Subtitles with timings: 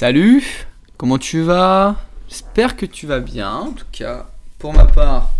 [0.00, 0.44] Salut,
[0.96, 1.96] comment tu vas?
[2.28, 3.52] J'espère que tu vas bien.
[3.52, 4.28] En tout cas,
[4.60, 5.32] pour ma part,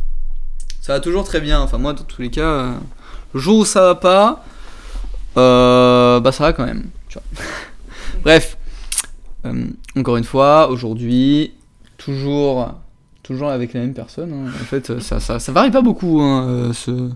[0.80, 1.60] ça va toujours très bien.
[1.60, 2.74] Enfin, moi, dans tous les cas, euh,
[3.34, 4.44] le jour où ça va pas,
[5.36, 6.90] euh, bah ça va quand même.
[7.08, 7.44] Tu vois.
[8.24, 8.58] Bref,
[9.44, 9.64] euh,
[9.96, 11.54] encore une fois, aujourd'hui,
[11.96, 12.74] toujours,
[13.22, 14.32] toujours avec la même personne.
[14.32, 14.50] hein.
[14.60, 16.20] En fait, ça, ça, ça varie pas beaucoup.
[16.20, 17.12] hein, euh, ce...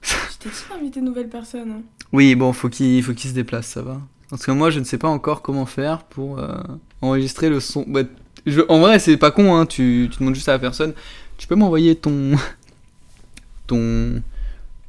[0.00, 1.70] Je t'ai aussi invité de nouvelles personnes.
[1.70, 1.82] hein.
[2.14, 4.00] Oui, bon, faut qu'il faut qu'il se déplace, ça va.
[4.30, 6.58] Parce que moi, je ne sais pas encore comment faire pour euh,
[7.00, 7.84] enregistrer le son.
[7.86, 8.02] Bah,
[8.46, 9.64] je- en vrai, c'est pas con, hein.
[9.66, 10.92] Tu, tu demandes juste à la personne.
[11.38, 12.32] Tu peux m'envoyer ton
[13.66, 14.22] ton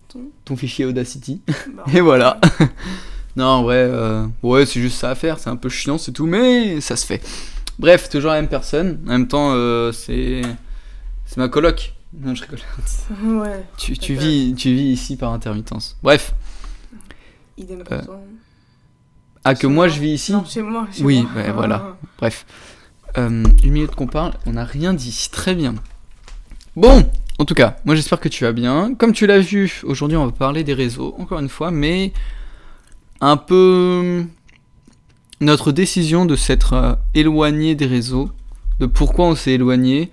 [0.09, 1.41] Ton ton fichier Audacity.
[1.73, 2.39] Bah, Et voilà.
[3.35, 5.39] non, en vrai, euh, ouais, c'est juste ça à faire.
[5.39, 7.21] C'est un peu chiant, c'est tout, mais ça se fait.
[7.77, 8.99] Bref, toujours la même personne.
[9.05, 10.41] En même temps, euh, c'est
[11.25, 11.93] c'est ma coloc.
[12.11, 12.59] Non, je rigole.
[13.23, 15.95] Ouais, Tu, tu vis tu vis ici par intermittence.
[16.03, 16.33] Bref.
[17.57, 18.19] idem pour Euh, toi.
[19.49, 19.87] Ah, que moi moi.
[19.87, 20.87] je vis ici Non, chez moi.
[20.91, 21.41] chez Oui, moi.
[21.43, 21.97] ouais, voilà.
[22.17, 22.45] Bref.
[23.17, 25.29] Euh, une minute qu'on parle, on n'a rien dit.
[25.31, 25.75] Très bien.
[26.75, 28.93] Bon, en tout cas, moi j'espère que tu vas bien.
[28.95, 32.13] Comme tu l'as vu, aujourd'hui on va parler des réseaux, encore une fois, mais
[33.21, 34.23] un peu
[35.41, 38.29] notre décision de s'être euh, éloigné des réseaux,
[38.79, 40.11] de pourquoi on s'est éloigné,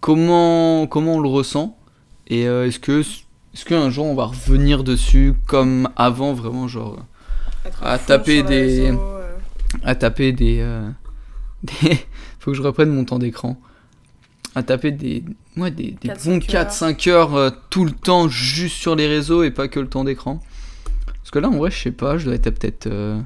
[0.00, 1.76] comment, comment on le ressent,
[2.28, 6.98] et euh, est-ce que est-ce qu'un jour on va revenir dessus comme avant, vraiment genre
[7.82, 9.36] à fond taper des- réseaux, euh,
[9.84, 10.88] à taper des, euh,
[11.62, 11.98] des-
[12.38, 13.58] faut que je reprenne mon temps d'écran.
[14.54, 15.24] À taper des
[15.56, 16.66] ouais, des, des 4-5 bons heures.
[16.66, 20.04] 4-5 heures euh, tout le temps juste sur les réseaux et pas que le temps
[20.04, 20.42] d'écran.
[21.06, 23.18] Parce que là en vrai je sais pas je dois être à peut-être euh,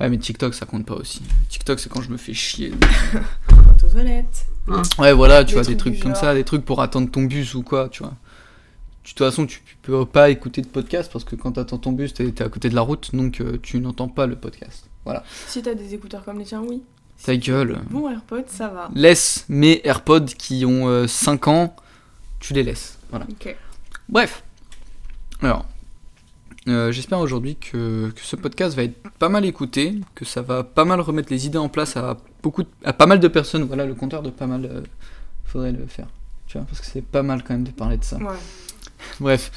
[0.00, 1.22] ouais mais TikTok ça compte pas aussi.
[1.48, 2.72] TikTok c'est quand je me fais chier.
[3.52, 4.46] Aux toilettes.
[4.98, 6.20] ouais voilà tu Des vois des trucs comme genre.
[6.20, 8.12] ça des trucs pour attendre ton bus ou quoi tu vois
[9.06, 12.12] de toute façon tu peux pas écouter de podcast parce que quand t'attends ton bus
[12.12, 15.22] t'es t'es à côté de la route donc euh, tu n'entends pas le podcast voilà
[15.46, 16.82] Si t'as des écouteurs comme les tiens, oui.
[17.24, 18.90] ta gueule Bon AirPods, ça va.
[18.94, 21.76] laisse mes AirPods qui ont 5 ans,
[22.40, 22.98] tu les laisses.
[23.10, 23.26] Voilà.
[23.30, 23.56] Ok.
[24.08, 24.42] Bref.
[25.40, 25.64] Alors,
[26.68, 30.64] euh, j'espère aujourd'hui que, que ce podcast va être pas mal écouté, que ça va
[30.64, 33.62] pas mal remettre les idées en place à beaucoup, de- à pas mal de personnes.
[33.62, 34.80] Voilà, le compteur de pas mal, euh,
[35.44, 36.08] faudrait le faire.
[36.48, 38.16] Tu vois, parce que c'est pas mal quand même de parler de ça.
[38.18, 38.34] Ouais.
[39.20, 39.50] Bref.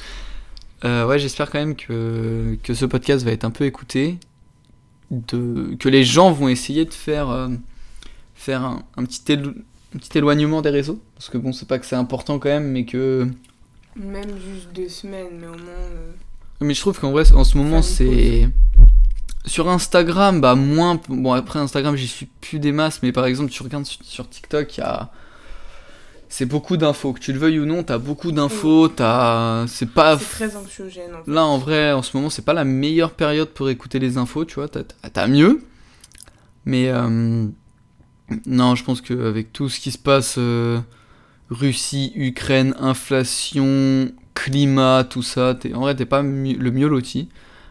[0.84, 4.18] Euh, ouais, j'espère quand même que, que ce podcast va être un peu écouté.
[5.10, 7.48] De, que les gens vont essayer de faire, euh,
[8.34, 9.54] faire un, un petit élo-
[9.94, 11.02] un petit éloignement des réseaux.
[11.14, 13.28] Parce que bon, c'est pas que c'est important quand même, mais que.
[13.96, 15.58] Même juste deux semaines, mais au moins.
[15.68, 16.12] euh,
[16.60, 18.48] Mais je trouve qu'en vrai, en ce moment, c'est.
[19.46, 21.00] Sur Instagram, bah moins.
[21.08, 24.28] Bon, après Instagram, j'y suis plus des masses, mais par exemple, tu regardes sur, sur
[24.28, 25.10] TikTok, il y a.
[26.32, 27.12] C'est beaucoup d'infos.
[27.12, 29.66] Que tu le veuilles ou non, t'as beaucoup d'infos, t'as.
[29.66, 30.16] C'est pas.
[30.16, 31.30] C'est très anxiogène en fait.
[31.30, 34.44] Là, en vrai, en ce moment, c'est pas la meilleure période pour écouter les infos,
[34.44, 34.68] tu vois.
[34.68, 35.60] T'as, mieux.
[36.64, 37.46] Mais euh,
[38.46, 40.78] non, je pense qu'avec tout ce qui se passe, euh,
[41.50, 47.28] Russie, Ukraine, inflation, climat, tout ça, t'es, en vrai, t'es pas mi- le mieux loti.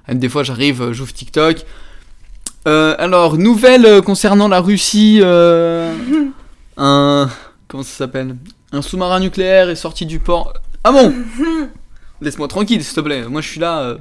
[0.09, 1.63] Même des fois, j'arrive, euh, j'ouvre TikTok.
[2.67, 5.21] Euh, alors, nouvelle concernant la Russie.
[6.77, 7.29] un.
[7.69, 8.35] Comment ça s'appelle?
[8.73, 10.53] Un sous-marin nucléaire est sorti du port.
[10.83, 11.13] Ah bon?
[12.21, 13.25] Laisse-moi tranquille, s'il te plaît.
[13.29, 13.79] Moi, je suis là.
[13.83, 13.97] euh,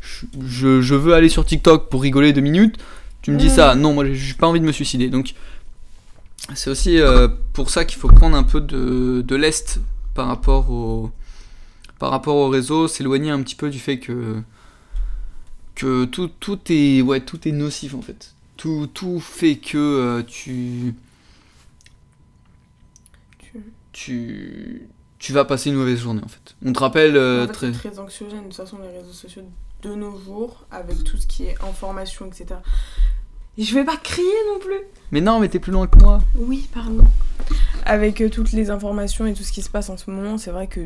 [0.00, 2.76] je, je- je veux aller sur TikTok pour rigoler deux minutes.
[3.22, 3.50] Tu me dis Mm.
[3.56, 3.74] ça.
[3.74, 5.08] Non, moi, j'ai- j'ai pas envie de me suicider.
[5.08, 5.34] Donc,
[6.54, 9.80] c'est aussi euh, pour ça qu'il faut prendre un peu de, de l'est
[10.14, 11.10] par rapport au
[11.98, 14.42] par rapport au réseau, s'éloigner un petit peu du fait que
[15.76, 18.34] que tout, tout est ouais tout est nocif en fait.
[18.56, 20.94] Tout, tout fait que euh, tu
[23.92, 24.88] Tu-
[25.18, 26.54] tu vas passer une mauvaise journée en fait.
[26.64, 28.38] On te rappelle euh, En fait, très très anxiogène.
[28.40, 29.42] De toute façon, les réseaux sociaux
[29.82, 32.46] de nos jours, avec tout ce qui est information, etc.
[33.58, 34.80] Et je vais pas crier non plus.
[35.10, 36.20] Mais non, mais t'es plus loin que moi.
[36.36, 37.04] Oui, pardon.
[37.84, 40.50] Avec euh, toutes les informations et tout ce qui se passe en ce moment, c'est
[40.52, 40.80] vrai que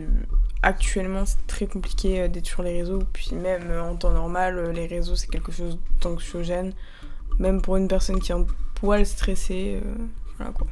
[0.63, 3.03] actuellement c'est très compliqué euh, d'être sur les réseaux.
[3.13, 6.73] Puis même euh, en temps normal, les réseaux c'est quelque chose d'anxiogène.
[7.39, 9.81] Même pour une personne qui est un poil stressée.
[10.39, 10.67] voilà quoi.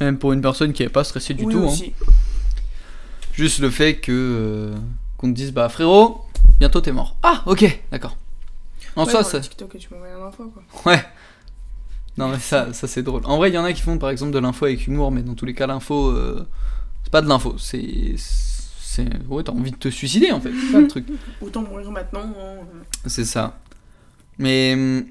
[0.00, 1.66] Même pour une personne qui est pas stressée du Oui, tout.
[1.68, 1.74] hein.
[3.32, 4.74] Juste le fait que euh,
[5.18, 6.24] qu'on te dise bah frérot,
[6.58, 7.16] bientôt t'es mort.
[7.22, 8.16] Ah ok, d'accord.
[8.94, 9.40] En Ouais, soi ça.
[9.40, 9.98] TikTok que tu fois
[10.36, 10.92] quoi.
[10.92, 11.02] Ouais.
[12.16, 13.22] Non mais ça, ça c'est drôle.
[13.26, 15.22] En vrai, il y en a qui font par exemple de l'info avec humour, mais
[15.22, 16.46] dans tous les cas, l'info, euh,
[17.04, 17.56] c'est pas de l'info.
[17.58, 20.50] C'est, c'est, ouais, t'as envie de te suicider en fait.
[20.58, 21.06] C'est ça le truc.
[21.42, 22.22] Autant mourir maintenant.
[22.40, 22.64] hein.
[23.04, 23.58] C'est ça.
[24.38, 25.04] Mais hum,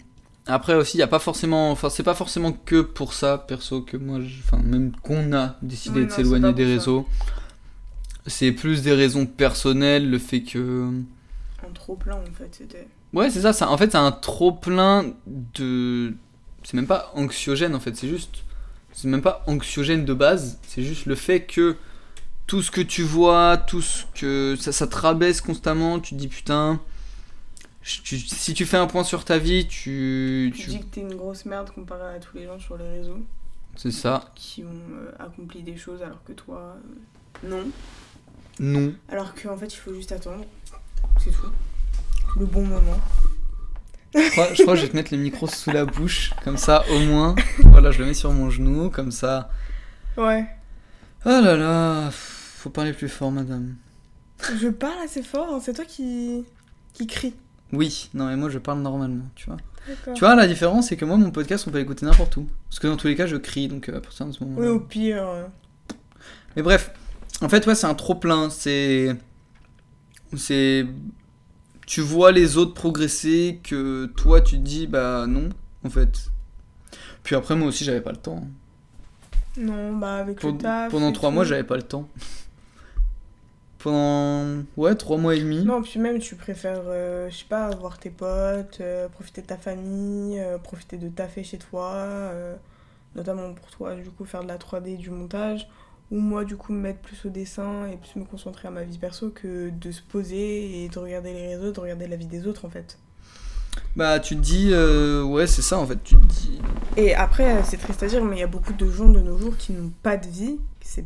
[0.48, 3.82] après aussi, il y a pas forcément, enfin c'est pas forcément que pour ça, perso,
[3.82, 7.08] que moi, enfin même qu'on a décidé Oui, de s'éloigner des réseaux.
[8.28, 10.90] C'est plus des raisons personnelles, le fait que
[11.64, 12.88] Un trop plein en fait, c'était.
[13.14, 13.70] Ouais, c'est ça, ça.
[13.70, 16.14] En fait, c'est un trop plein de.
[16.64, 18.44] c'est même pas anxiogène en fait, c'est juste.
[18.94, 21.76] C'est même pas anxiogène de base, c'est juste le fait que
[22.48, 24.56] tout ce que tu vois, tout ce que.
[24.60, 26.80] Ça, ça te rabaisse constamment, tu te dis putain.
[28.04, 30.52] Tu- si tu fais un point sur ta vie, tu.
[30.56, 32.88] Tu tu- dis que t'es une grosse merde comparé à tous les gens sur les
[32.88, 33.20] réseaux
[33.76, 34.32] C'est ça.
[34.36, 36.78] qui ont euh, accompli des choses alors que toi,
[37.44, 37.64] euh, non.
[38.60, 38.94] Non.
[39.10, 40.46] Alors qu'en fait, il faut juste attendre.
[41.24, 41.52] C'est tout.
[42.40, 43.00] Le bon moment.
[44.16, 46.56] Je crois, je crois que je vais te mettre le micro sous la bouche, comme
[46.58, 47.36] ça au moins.
[47.66, 49.50] Voilà, je le mets sur mon genou, comme ça.
[50.18, 50.46] Ouais.
[51.26, 53.76] Oh là là, faut parler plus fort, madame.
[54.58, 56.46] Je parle assez fort, hein, c'est toi qui,
[56.94, 57.34] qui crie.
[57.74, 59.58] Oui, non mais moi je parle normalement, tu vois.
[60.14, 62.48] Tu vois, la différence c'est que moi mon podcast on peut l'écouter n'importe où.
[62.70, 64.60] Parce que dans tous les cas je crie, donc euh, à partir de ce moment
[64.60, 65.24] Oui, au pire.
[65.28, 65.48] euh,
[66.56, 66.92] Mais bref,
[67.42, 68.50] en fait, ouais, c'est un trop plein.
[68.50, 69.16] C'est.
[70.36, 70.86] C'est.
[71.86, 75.50] Tu vois les autres progresser, que toi tu te dis, bah non,
[75.84, 76.32] en fait.
[77.24, 78.48] Puis après, moi aussi, j'avais pas le temps.
[79.58, 80.92] Non, bah avec le taf.
[80.92, 82.08] Pendant trois mois, j'avais pas le temps.
[83.86, 84.64] Pendant.
[84.78, 85.64] Ouais, trois mois et demi.
[85.64, 89.46] Non, puis même, tu préfères, euh, je sais pas, voir tes potes, euh, profiter de
[89.46, 92.08] ta famille, euh, profiter de taffer chez toi,
[93.16, 95.70] notamment pour toi, du coup, faire de la 3D, du montage,
[96.10, 98.82] ou moi, du coup, me mettre plus au dessin et plus me concentrer à ma
[98.82, 102.26] vie perso que de se poser et de regarder les réseaux, de regarder la vie
[102.26, 102.98] des autres, en fait.
[103.96, 104.74] Bah, tu te dis.
[105.32, 106.04] Ouais, c'est ça, en fait.
[106.04, 106.60] Tu te dis.
[106.98, 109.38] Et après, c'est triste à dire, mais il y a beaucoup de gens de nos
[109.38, 110.58] jours qui n'ont pas de vie.
[110.82, 111.06] C'est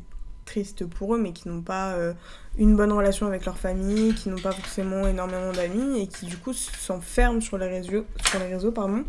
[0.50, 2.13] triste pour eux, mais qui n'ont pas euh,
[2.57, 6.38] une bonne relation avec leur famille, qui n'ont pas forcément énormément d'amis et qui du
[6.38, 9.04] coup s'enferment sur les réseaux, sur les réseaux pardon,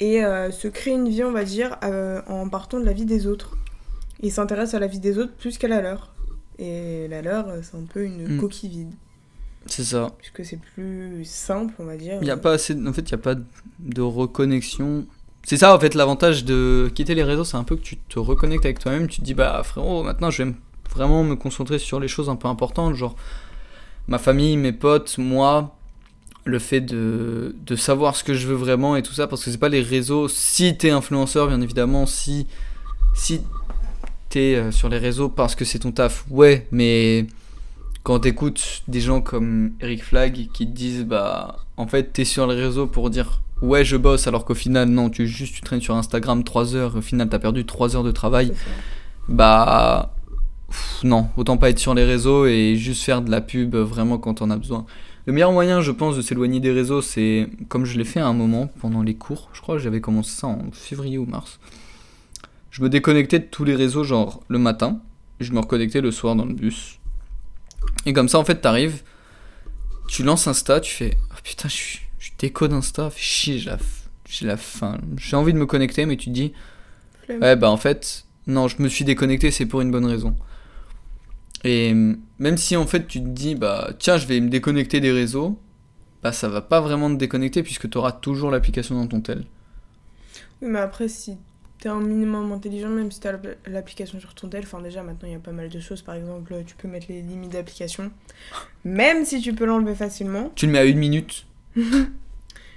[0.00, 3.04] et euh, se créent une vie, on va dire, euh, en partant de la vie
[3.06, 3.56] des autres.
[4.20, 6.12] Ils s'intéressent à la vie des autres plus qu'à la leur.
[6.58, 8.40] Et la leur, c'est un peu une Mm.
[8.40, 8.92] coquille vide,
[9.66, 10.10] C'est ça.
[10.18, 12.18] puisque c'est plus simple, on va dire.
[12.20, 12.74] Il y a pas assez.
[12.86, 13.34] En fait, il y a pas
[13.80, 15.06] de reconnexion.
[15.46, 18.18] C'est ça, en fait, l'avantage de quitter les réseaux, c'est un peu que tu te
[18.18, 19.08] reconnectes avec toi-même.
[19.08, 20.54] Tu te dis, bah frérot, maintenant je vais me-
[20.94, 23.14] vraiment me concentrer sur les choses un peu importantes, genre
[24.08, 25.76] ma famille, mes potes, moi,
[26.44, 29.50] le fait de, de savoir ce que je veux vraiment et tout ça, parce que
[29.50, 30.28] c'est pas les réseaux.
[30.28, 32.46] Si t'es influenceur, bien évidemment, si,
[33.14, 33.40] si
[34.30, 37.26] t'es euh, sur les réseaux parce que c'est ton taf, ouais, mais
[38.02, 42.46] quand t'écoutes des gens comme Eric Flag qui te disent bah en fait t'es sur
[42.46, 45.80] les réseaux pour dire ouais je bosse alors qu'au final non tu juste tu traînes
[45.80, 48.52] sur Instagram 3 heures au final t'as perdu 3 heures de travail.
[49.28, 50.14] Bah
[50.68, 54.18] pff, non autant pas être sur les réseaux et juste faire de la pub vraiment
[54.18, 54.86] quand on a besoin.
[55.26, 58.26] Le meilleur moyen je pense de s'éloigner des réseaux c'est comme je l'ai fait à
[58.26, 61.58] un moment pendant les cours je crois que j'avais commencé ça en février ou mars.
[62.70, 65.00] Je me déconnectais de tous les réseaux genre le matin
[65.40, 66.98] je me reconnectais le soir dans le bus.
[68.06, 69.02] Et comme ça, en fait, t'arrives,
[70.08, 72.00] tu lances Insta, tu fais oh, putain, je suis
[72.38, 73.78] déco d'Insta, fait chier, j'ai la,
[74.28, 74.98] j'ai la faim.
[75.16, 76.52] J'ai envie de me connecter, mais tu te dis
[77.24, 77.42] Flemme.
[77.42, 80.36] ouais, bah en fait, non, je me suis déconnecté, c'est pour une bonne raison.
[81.64, 85.00] Et euh, même si en fait tu te dis bah tiens, je vais me déconnecter
[85.00, 85.58] des réseaux,
[86.22, 89.44] bah ça va pas vraiment te déconnecter puisque tu auras toujours l'application dans ton tel.
[90.62, 91.36] Oui, mais après, si
[91.78, 95.28] t'es un minimum intelligent, même si t'as l'app- l'application sur ton tel, enfin déjà maintenant
[95.28, 98.10] il y a pas mal de choses, par exemple tu peux mettre les limites d'application,
[98.84, 101.46] même si tu peux l'enlever facilement, Tu le mets à une minute.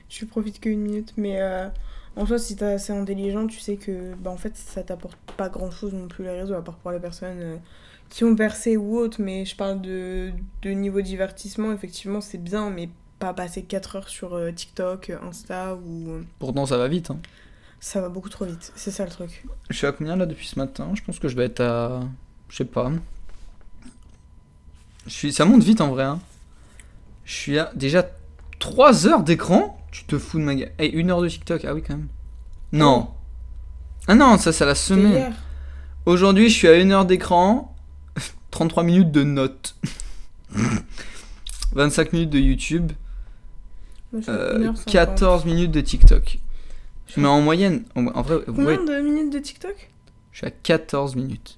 [0.09, 1.68] tu profites qu'une minute, mais euh,
[2.15, 5.50] en soi si t'es assez intelligent, tu sais que bah, en fait ça t'apporte pas
[5.50, 7.57] grand chose non plus les réseaux, à part pour les personnes euh,
[8.09, 12.69] qui ont percé ou autres, mais je parle de, de niveau divertissement, effectivement c'est bien,
[12.69, 16.21] mais pas passer 4 heures sur euh, TikTok, Insta ou...
[16.40, 17.11] Pourtant ça va vite.
[17.11, 17.19] hein.
[17.80, 19.44] Ça va beaucoup trop vite, c'est ça le truc.
[19.69, 20.90] Je suis à combien là depuis ce matin?
[20.95, 21.99] Je pense que je vais être à.
[22.49, 22.92] Je sais pas.
[25.06, 25.31] Je suis...
[25.31, 26.04] Ça monte vite en vrai.
[26.04, 26.19] hein.
[27.26, 28.09] Je suis à déjà
[28.59, 30.71] 3 heures d'écran Tu te fous de ma gueule.
[30.77, 32.07] Et une heure de TikTok, ah oui quand même.
[32.71, 33.09] Non.
[34.07, 35.09] Ah non, ça, ça l'a semé.
[35.09, 35.33] hier.
[36.06, 37.75] Aujourd'hui, je suis à une heure d'écran,
[38.51, 39.75] 33 minutes de notes,
[41.73, 42.92] 25 minutes de YouTube,
[44.13, 44.85] Moi, je suis à euh, 1h50.
[44.85, 46.37] 14 minutes de TikTok.
[47.18, 49.89] Mais en moyenne, en, en vrai, Combien ouais, de minutes de TikTok?
[50.31, 51.57] Je suis à 14 minutes.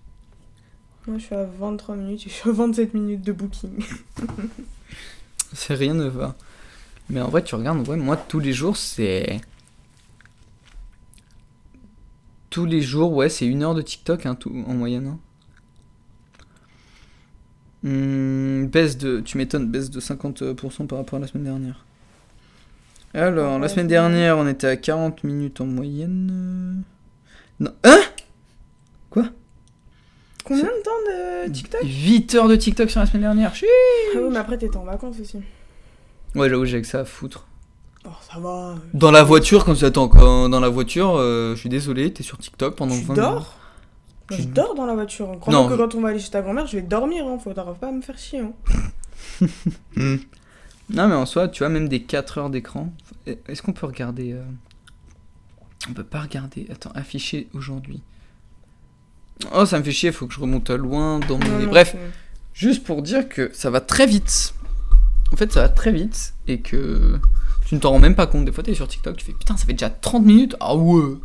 [1.07, 3.83] Moi, je suis à 23 minutes et je suis à 27 minutes de booking.
[5.53, 6.35] C'est rien ne va.
[7.09, 9.41] Mais en vrai, tu regardes, ouais, moi, tous les jours, c'est.
[12.49, 15.07] Tous les jours, ouais, c'est une heure de TikTok hein, tout, en moyenne.
[15.07, 15.19] hein.
[17.83, 19.21] Hmm, baisse de.
[19.21, 21.85] Tu m'étonnes, baisse de 50% par rapport à la semaine dernière.
[23.13, 26.83] Alors, la semaine dernière, on était à 40 minutes en moyenne.
[27.59, 27.71] Non.
[27.83, 27.99] Hein?
[30.43, 31.81] Combien de temps de TikTok?
[31.83, 33.53] 8 heures de TikTok sur la semaine dernière.
[33.53, 33.67] Chut
[34.15, 35.37] Ah oui, mais après, t'étais en vacances aussi.
[36.35, 37.47] Ouais, j'avoue, j'ai que ça à foutre.
[38.05, 38.75] Oh, ça va.
[38.93, 42.23] Dans la voiture, quand tu attends, quand dans la voiture, euh, je suis désolé, t'es
[42.23, 43.57] sur TikTok pendant Tu 20 dors
[44.31, 44.43] minutes.
[44.43, 45.27] Je dors dans la voiture.
[45.27, 45.39] Non.
[45.39, 47.25] Crois-moi que quand on va aller chez ta grand-mère, je vais dormir.
[47.27, 47.39] Hein.
[47.43, 48.39] Faut t'arrives pas à me faire chier.
[48.39, 49.47] Hein.
[50.91, 52.91] Non, mais en soi, tu vois, même des 4 heures d'écran.
[53.27, 54.41] Est-ce qu'on peut regarder euh,
[55.87, 56.65] On peut pas regarder.
[56.71, 58.01] Attends, afficher aujourd'hui.
[59.53, 61.95] Oh, ça me fait chier, faut que je remonte loin dans Non, non, Bref,
[62.53, 64.55] juste pour dire que ça va très vite.
[65.31, 67.19] En fait, ça va très vite et que
[67.65, 68.45] tu ne t'en rends même pas compte.
[68.45, 70.55] Des fois, t'es sur TikTok, tu fais putain, ça fait déjà 30 minutes.
[70.59, 71.15] Ah ouais.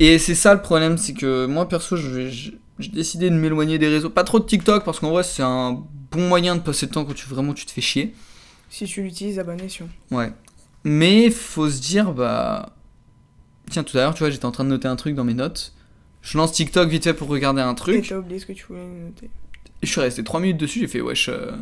[0.00, 2.58] Et c'est ça le problème, c'est que moi perso, j'ai
[2.92, 4.10] décidé de m'éloigner des réseaux.
[4.10, 7.04] Pas trop de TikTok parce qu'en vrai, c'est un bon moyen de passer le temps
[7.04, 8.14] quand tu vraiment tu te fais chier.
[8.70, 9.88] Si tu l'utilises à bon escient.
[10.10, 10.32] Ouais.
[10.82, 12.70] Mais faut se dire, bah.
[13.70, 15.32] Tiens, tout à l'heure, tu vois, j'étais en train de noter un truc dans mes
[15.34, 15.72] notes.
[16.22, 18.06] Je lance TikTok vite fait pour regarder un Et truc.
[18.08, 19.26] t'as oublié ce que tu voulais noter.
[19.82, 21.28] Et je suis resté 3 minutes dessus, j'ai fait, wesh.
[21.28, 21.52] euh,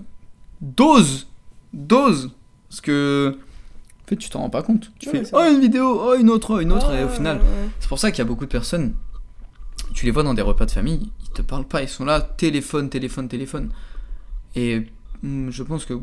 [0.61, 1.29] dose
[1.73, 2.31] Dose
[2.69, 3.37] Parce que.
[4.05, 4.91] En fait, tu t'en rends pas compte.
[4.99, 7.39] Tu Ouais, fais, oh, une vidéo, oh, une autre, oh, une autre, et au final.
[7.39, 7.69] ouais.
[7.81, 8.95] C'est pour ça qu'il y a beaucoup de personnes.
[9.95, 12.21] Tu les vois dans des repas de famille, ils te parlent pas, ils sont là,
[12.21, 13.71] téléphone, téléphone, téléphone.
[14.57, 14.87] Et
[15.23, 16.03] mm, je pense que mm,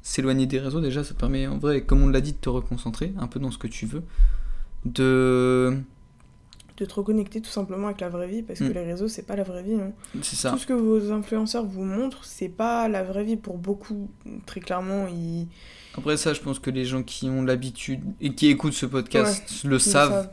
[0.00, 3.12] s'éloigner des réseaux, déjà, ça permet, en vrai, comme on l'a dit, de te reconcentrer
[3.18, 4.02] un peu dans ce que tu veux.
[4.84, 5.76] De.
[6.78, 8.72] De te reconnecter tout simplement avec la vraie vie parce que Mm.
[8.72, 9.74] les réseaux c'est pas la vraie vie.
[9.74, 9.92] hein.
[10.22, 10.50] C'est ça.
[10.50, 14.10] Tout ce que vos influenceurs vous montrent, c'est pas la vraie vie pour beaucoup.
[14.46, 15.48] Très clairement, ils
[15.96, 19.64] Après ça, je pense que les gens qui ont l'habitude et qui écoutent ce podcast
[19.64, 20.30] le savent.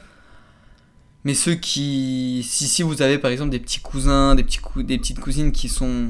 [1.26, 2.46] Mais ceux qui.
[2.48, 5.52] Si, si vous avez par exemple des petits cousins, des, petits cou- des petites cousines
[5.52, 6.08] qui sont.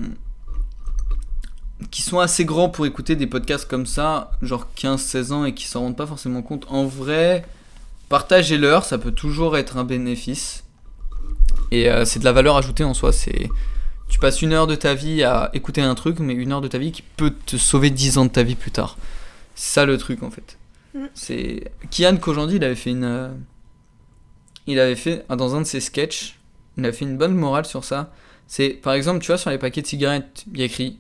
[1.92, 5.66] qui sont assez grands pour écouter des podcasts comme ça, genre 15-16 ans et qui
[5.66, 7.46] s'en rendent pas forcément compte, en vrai,
[8.10, 10.64] partagez-leur, ça peut toujours être un bénéfice.
[11.72, 13.12] Et euh, c'est de la valeur ajoutée en soi.
[13.14, 13.50] C'est.
[14.08, 16.68] Tu passes une heure de ta vie à écouter un truc, mais une heure de
[16.68, 18.98] ta vie qui peut te sauver 10 ans de ta vie plus tard.
[19.54, 20.58] C'est ça le truc en fait.
[20.96, 21.06] Mm.
[21.14, 21.72] C'est.
[21.92, 23.04] Kian qu'aujourd'hui il avait fait une.
[23.04, 23.30] euh,
[24.66, 25.26] Il avait fait.
[25.30, 26.40] Dans un de ses sketchs,
[26.78, 28.12] il a fait une bonne morale sur ça.
[28.48, 30.98] C'est par exemple, tu vois, sur les paquets de cigarettes, il y a écrit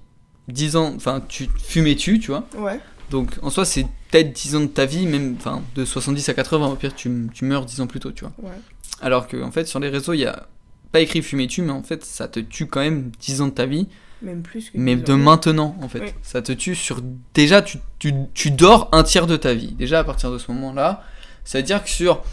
[0.49, 0.93] 10 ans.
[0.95, 2.43] Enfin, tu fumais tu, tu vois.
[2.55, 2.79] Ouais.
[3.09, 5.35] Donc en soi, c'est peut-être 10 ans de ta vie, même.
[5.37, 8.25] Enfin, de 70 à 80, au pire, tu, tu meurs 10 ans plus tôt, tu
[8.25, 8.33] vois.
[8.41, 8.57] Ouais.
[9.01, 10.47] Alors que, en fait, sur les réseaux, il y a
[10.91, 13.53] pas écrit fumer tu, mais en fait, ça te tue quand même 10 ans de
[13.53, 13.87] ta vie.
[14.21, 14.77] Même plus que.
[14.77, 16.15] Mais de maintenant, en fait.
[16.21, 17.01] Ça te tue sur.
[17.33, 19.71] Déjà, tu, tu, tu dors un tiers de ta vie.
[19.73, 21.03] Déjà, à partir de ce moment-là,
[21.45, 22.23] ça veut dire que sur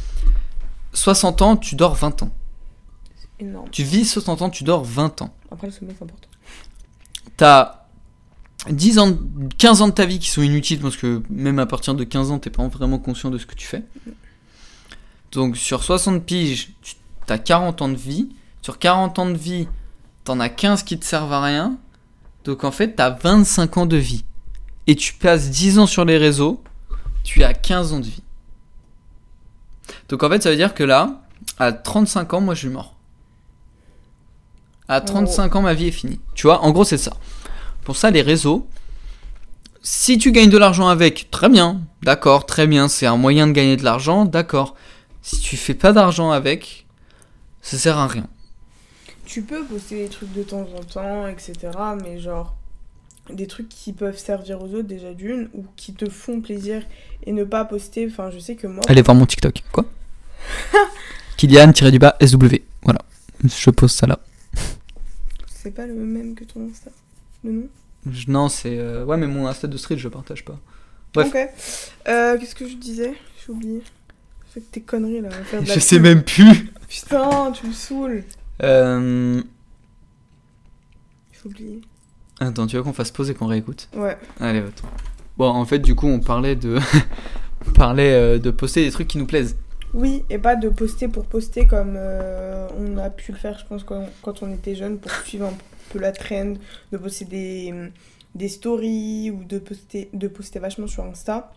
[0.93, 2.31] 60 ans, tu dors 20 ans.
[3.15, 3.69] C'est énorme.
[3.71, 5.35] Tu vis 60 ans, tu dors 20 ans.
[5.51, 6.29] Après, le sommeil, c'est important.
[7.37, 7.86] T'as
[8.69, 9.19] 10 ans,
[9.59, 12.31] 15 ans de ta vie qui sont inutiles parce que même à partir de 15
[12.31, 13.83] ans, t'es pas vraiment conscient de ce que tu fais.
[15.33, 16.97] Donc, sur 60 piges, tu
[17.29, 18.29] as 40 ans de vie.
[18.63, 19.69] Sur 40 ans de vie,
[20.25, 21.77] t'en as 15 qui te servent à rien.
[22.45, 24.25] Donc, en fait, t'as 25 ans de vie.
[24.87, 26.63] Et tu passes 10 ans sur les réseaux,
[27.25, 28.23] tu as 15 ans de vie.
[30.09, 31.23] Donc, en fait, ça veut dire que là,
[31.59, 32.95] à 35 ans, moi, je suis mort.
[34.89, 36.21] À 35 ans, ma vie est finie.
[36.35, 37.13] Tu vois, en gros, c'est ça.
[37.87, 38.67] Pour ça, les réseaux,
[39.81, 43.53] si tu gagnes de l'argent avec, très bien, d'accord, très bien, c'est un moyen de
[43.53, 44.75] gagner de l'argent, d'accord.
[45.23, 46.85] Si tu fais pas d'argent avec,
[47.63, 48.27] ça sert à rien.
[49.25, 51.55] Tu peux poster des trucs de temps en temps, etc.
[52.03, 52.57] Mais genre,
[53.33, 56.83] des trucs qui peuvent servir aux autres déjà d'une, ou qui te font plaisir,
[57.23, 58.09] et ne pas poster.
[58.11, 58.83] Enfin, je sais que moi.
[58.89, 59.63] Allez voir mon TikTok.
[59.71, 59.85] Quoi
[61.37, 62.57] Kylian-du-bas SW.
[62.83, 63.03] Voilà.
[63.45, 64.19] Je pose ça là.
[65.47, 66.91] C'est pas le même que ton Insta.
[67.47, 67.69] Le nom
[68.11, 68.79] Je- Non, c'est.
[68.79, 70.59] euh, Ouais, mais mon Insta de street, je partage pas.
[71.15, 71.29] Bref.
[71.29, 71.37] Ok.
[72.09, 73.15] Euh, Qu'est-ce que je disais?
[73.45, 73.83] J'ai oublié.
[74.53, 75.31] Fais que tes conneries là.
[75.31, 76.71] faire de la Je sais même plus.
[76.89, 78.25] Putain, tu me saoules.
[78.63, 79.43] Euh...
[81.33, 81.81] J'ai oublié.
[82.41, 83.89] Attends, tu veux qu'on fasse pause et qu'on réécoute?
[83.95, 84.17] Ouais.
[84.41, 84.89] Allez, attends.
[85.39, 86.79] Bon, en fait, du coup, on parlait de.
[87.67, 89.57] on parlait euh, de poster des trucs qui nous plaisent.
[89.95, 93.65] Oui, et pas de poster pour poster comme euh, on a pu le faire, je
[93.67, 95.55] pense, quand, quand on était jeune, pour suivre un
[95.89, 96.55] peu la trend,
[96.93, 97.75] de poster des,
[98.35, 101.53] des stories ou de poster, de poster vachement sur Insta.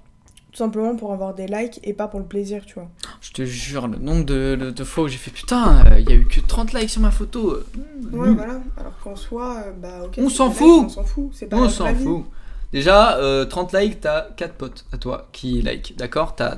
[0.51, 2.89] Tout simplement pour avoir des likes et pas pour le plaisir, tu vois.
[3.21, 6.09] Je te jure, le nombre de, de- de fois où j'ai fait putain, euh, il
[6.09, 7.51] y a eu que 30 likes sur ma photo.
[7.51, 7.65] euh,
[8.11, 8.59] Ouais, voilà.
[8.77, 10.15] Alors qu'en soi, euh, bah ok.
[10.17, 10.85] On s'en fout.
[10.85, 11.29] On s'en fout.
[11.33, 12.25] C'est pas On s'en fout.
[12.73, 16.35] Déjà, euh, 30 likes, t'as 4 potes à toi qui like, d'accord?
[16.35, 16.57] T'as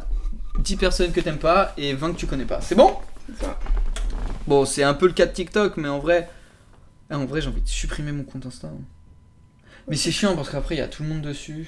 [0.60, 2.62] 10 personnes que t'aimes pas et 20 que tu connais pas.
[2.62, 2.94] C'est bon?
[3.28, 3.60] C'est ça.
[4.48, 6.30] Bon, c'est un peu le cas de TikTok, mais en vrai,
[7.12, 8.68] ah, en vrai, j'ai envie de supprimer mon compte Insta.
[8.68, 8.80] hein.
[9.88, 11.68] Mais c'est chiant parce qu'après, il y a tout le monde dessus.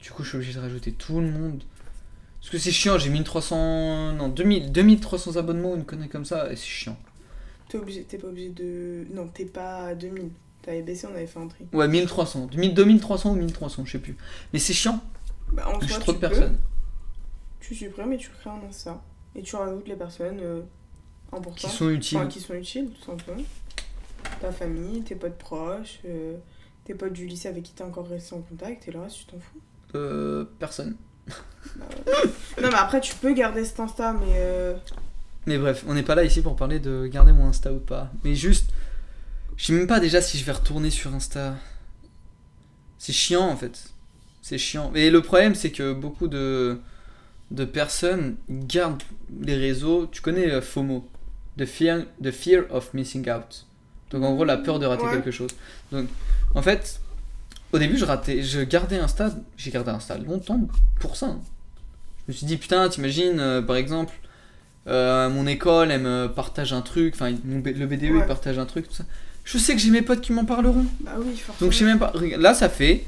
[0.00, 1.62] Du coup, je suis obligé de rajouter tout le monde.
[2.40, 4.12] Parce que c'est chiant, j'ai 1300.
[4.12, 6.96] Non, 2000, 2300 abonnements, une connerie comme ça, et c'est chiant.
[7.68, 9.06] T'es obligé, t'es pas obligé de.
[9.12, 10.30] Non, t'es pas à 2000.
[10.62, 11.66] T'avais baissé, on avait fait un tri.
[11.72, 12.46] Ouais, 1300.
[12.46, 14.16] 2000 2300 ou 1300, je sais plus.
[14.52, 15.02] Mais c'est chiant.
[15.52, 16.28] Bah, en soi, trop peux.
[17.60, 19.02] Tu supprimes et tu crées un Insta.
[19.34, 20.62] Et tu rajoutes les personnes euh,
[21.32, 21.70] importantes.
[21.70, 22.18] Qui sont utiles.
[22.18, 23.42] Enfin, qui sont utiles, tout simplement.
[24.40, 26.36] Ta famille, tes potes proches, euh,
[26.84, 29.24] tes potes du lycée avec qui t'es encore resté en contact, et le reste, tu
[29.26, 29.60] t'en fous?
[29.96, 30.96] Euh, personne.
[31.76, 34.32] Non, mais après, tu peux garder cet Insta, mais.
[34.36, 34.74] euh,
[35.46, 38.10] Mais bref, on n'est pas là ici pour parler de garder mon Insta ou pas.
[38.24, 38.70] Mais juste,
[39.56, 41.56] je sais même pas déjà si je vais retourner sur Insta.
[42.98, 43.90] C'est chiant en fait.
[44.40, 44.92] C'est chiant.
[44.94, 46.80] Et le problème, c'est que beaucoup de,
[47.50, 49.02] de personnes gardent
[49.40, 50.06] les réseaux.
[50.06, 51.06] Tu connais euh, FOMO,
[51.58, 53.66] the fear, the fear of missing out.
[54.10, 55.12] Donc en gros, la peur de rater Ouais.
[55.12, 55.50] quelque chose.
[55.92, 56.06] Donc
[56.54, 57.00] en fait,
[57.72, 59.30] au début, je ratais, je gardais Insta.
[59.56, 60.60] J'ai gardé Insta longtemps
[61.00, 61.26] pour ça.
[61.26, 61.40] hein.
[62.26, 64.14] Je me suis dit, putain, t'imagines, euh, par exemple.
[64.86, 68.88] Euh, mon école, elle me partage un truc, enfin le BDE il partage un truc,
[68.88, 69.04] tout ça.
[69.44, 70.86] Je sais que j'ai mes potes qui m'en parleront.
[71.00, 71.66] Bah oui, forcément.
[71.66, 72.12] Donc je sais même pas.
[72.38, 73.04] Là ça fait.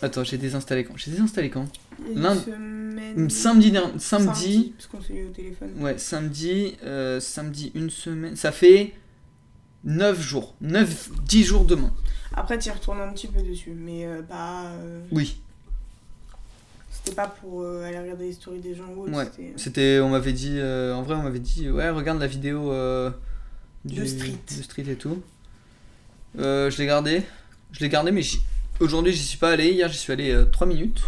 [0.00, 0.94] Attends, j'ai désinstallé quand?
[0.96, 1.66] J'ai désinstallé quand?
[2.14, 3.98] Lundi- semaine- Samedi dernier.
[3.98, 4.72] Samedi.
[4.78, 5.70] Parce qu'on s'est eu au téléphone.
[5.78, 6.76] Ouais, samedi.
[6.84, 8.36] euh, samedi, une semaine.
[8.36, 8.94] Ça fait
[9.84, 10.54] 9 jours.
[10.60, 11.92] 9, 10 jours demain.
[12.34, 14.64] Après, tu y retournes un petit peu dessus, mais euh, pas.
[14.66, 15.38] euh, Oui.
[16.90, 19.12] C'était pas pour euh, aller regarder les stories des gens ou autre.
[19.12, 19.24] Ouais.
[19.24, 20.00] c'était- C'était.
[20.00, 20.54] On m'avait dit.
[20.58, 21.68] euh, en vrai, on m'avait dit.
[21.70, 22.70] Ouais, regarde la vidéo.
[22.72, 23.10] euh,
[23.84, 24.38] De Street.
[24.56, 25.20] De Street et tout.
[26.38, 27.22] Euh, je l'ai gardé.
[27.72, 28.22] Je l'ai gardé, mais
[28.80, 29.70] aujourd'hui, j'y suis pas allé.
[29.72, 31.02] Hier, j'y suis allé 3 minutes.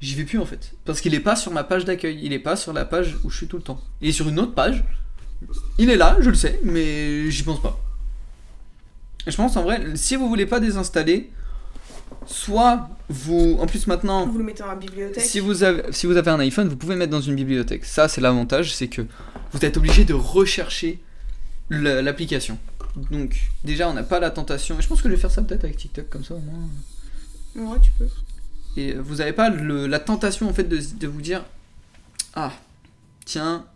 [0.00, 0.72] J'y vais plus en fait.
[0.84, 2.18] Parce qu'il est pas sur ma page d'accueil.
[2.22, 3.80] Il est pas sur la page où je suis tout le temps.
[4.00, 4.82] Il est sur une autre page.
[5.78, 7.78] Il est là, je le sais, mais j'y pense pas.
[9.26, 11.30] Je pense en vrai, si vous voulez pas désinstaller,
[12.26, 13.56] soit vous.
[13.60, 14.26] En plus maintenant.
[14.26, 15.22] Vous le mettez dans la bibliothèque.
[15.22, 17.84] Si vous, avez, si vous avez un iPhone, vous pouvez le mettre dans une bibliothèque.
[17.84, 19.02] Ça, c'est l'avantage, c'est que
[19.52, 21.00] vous êtes obligé de rechercher
[21.70, 22.58] l'application.
[23.10, 24.78] Donc, déjà, on n'a pas la tentation.
[24.78, 27.72] Et je pense que je vais faire ça peut-être avec TikTok, comme ça au moins.
[27.72, 28.06] Ouais, tu peux.
[28.76, 31.44] Et vous n'avez pas le- la tentation en fait de, de vous dire
[32.34, 32.52] Ah,
[33.26, 33.66] tiens,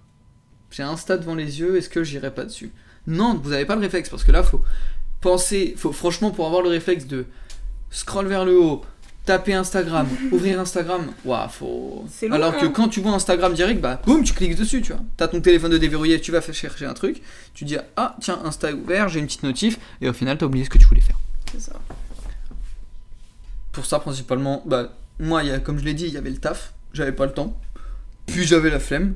[0.70, 2.72] j'ai Insta devant les yeux, est-ce que j'irai pas dessus?
[3.06, 4.62] Non, vous n'avez pas le réflexe parce que là, faut
[5.26, 7.26] penser, faut franchement pour avoir le réflexe de
[7.90, 8.84] scroll vers le haut,
[9.24, 12.04] taper Instagram, ouvrir Instagram, waouh, faut.
[12.22, 12.72] Long, Alors que hein.
[12.72, 15.02] quand tu vois Instagram direct, bah boum, tu cliques dessus, tu vois.
[15.16, 17.20] T'as ton téléphone de déverrouillé, tu vas faire chercher un truc,
[17.54, 20.46] tu dis Ah, tiens, Insta est ouvert, j'ai une petite notif, et au final, t'as
[20.46, 21.18] oublié ce que tu voulais faire
[21.52, 21.72] C'est ça.
[23.72, 26.38] pour ça principalement bah moi y a, comme je l'ai dit il y avait le
[26.38, 27.58] taf j'avais pas le temps
[28.26, 29.14] puis j'avais la flemme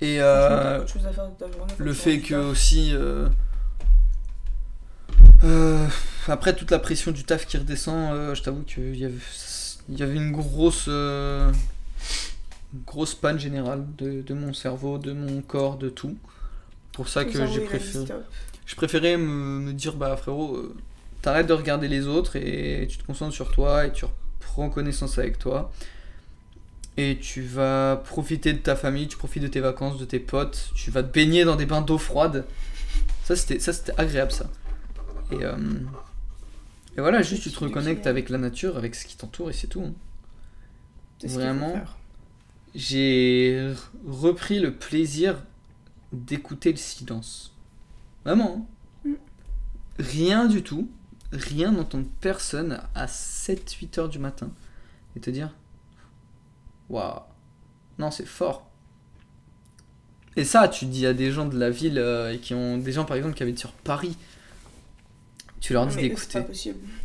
[0.00, 3.28] et euh, autre chose à faire de ta journée, le fait que aussi euh,
[5.44, 5.86] euh,
[6.26, 9.06] après toute la pression du taf qui redescend euh, je t'avoue qu'il y
[9.90, 11.52] y avait une grosse euh,
[12.86, 16.16] grosse panne générale de, de mon cerveau de mon corps de tout.
[16.92, 18.06] Pour ça que j'ai préféré
[18.64, 20.72] je préférais me, me dire bah frérot
[21.20, 25.18] t'arrêtes de regarder les autres et tu te concentres sur toi et tu reprends connaissance
[25.18, 25.72] avec toi.
[26.96, 30.70] Et tu vas profiter de ta famille tu profites de tes vacances de tes potes
[30.74, 32.46] tu vas te baigner dans des bains d'eau froide.
[33.24, 33.58] Ça c'était
[33.98, 34.46] agréable ça
[35.40, 35.56] et, euh,
[36.96, 39.66] et voilà juste tu te reconnectes avec la nature avec ce qui t'entoure et c'est
[39.66, 39.92] tout hein.
[41.24, 41.74] Vraiment.
[42.74, 43.72] j'ai
[44.06, 45.42] repris le plaisir
[46.12, 47.54] d'écouter le silence.
[48.24, 48.66] Vraiment.
[49.04, 49.08] hein.
[49.08, 49.14] Mm.
[49.98, 50.90] Rien du tout.
[51.32, 54.50] Rien d'entendre personne à 7-8 heures du matin.
[55.16, 55.54] Et te dire
[56.90, 57.20] Waouh.
[57.98, 58.68] Non, c'est fort.
[60.36, 62.76] Et ça, tu dis à des gens de la ville euh, et qui ont.
[62.78, 64.16] Des gens par exemple qui habitent sur Paris.
[65.64, 66.44] Tu leur dis d'écouter.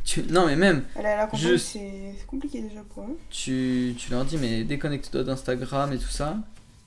[0.04, 0.22] Tu...
[0.24, 0.84] Non, mais même.
[0.98, 3.18] Aller à la c'est compliqué déjà pour eux.
[3.30, 6.36] tu, tu leur dis mais déconnecte-toi d'Instagram et tout ça.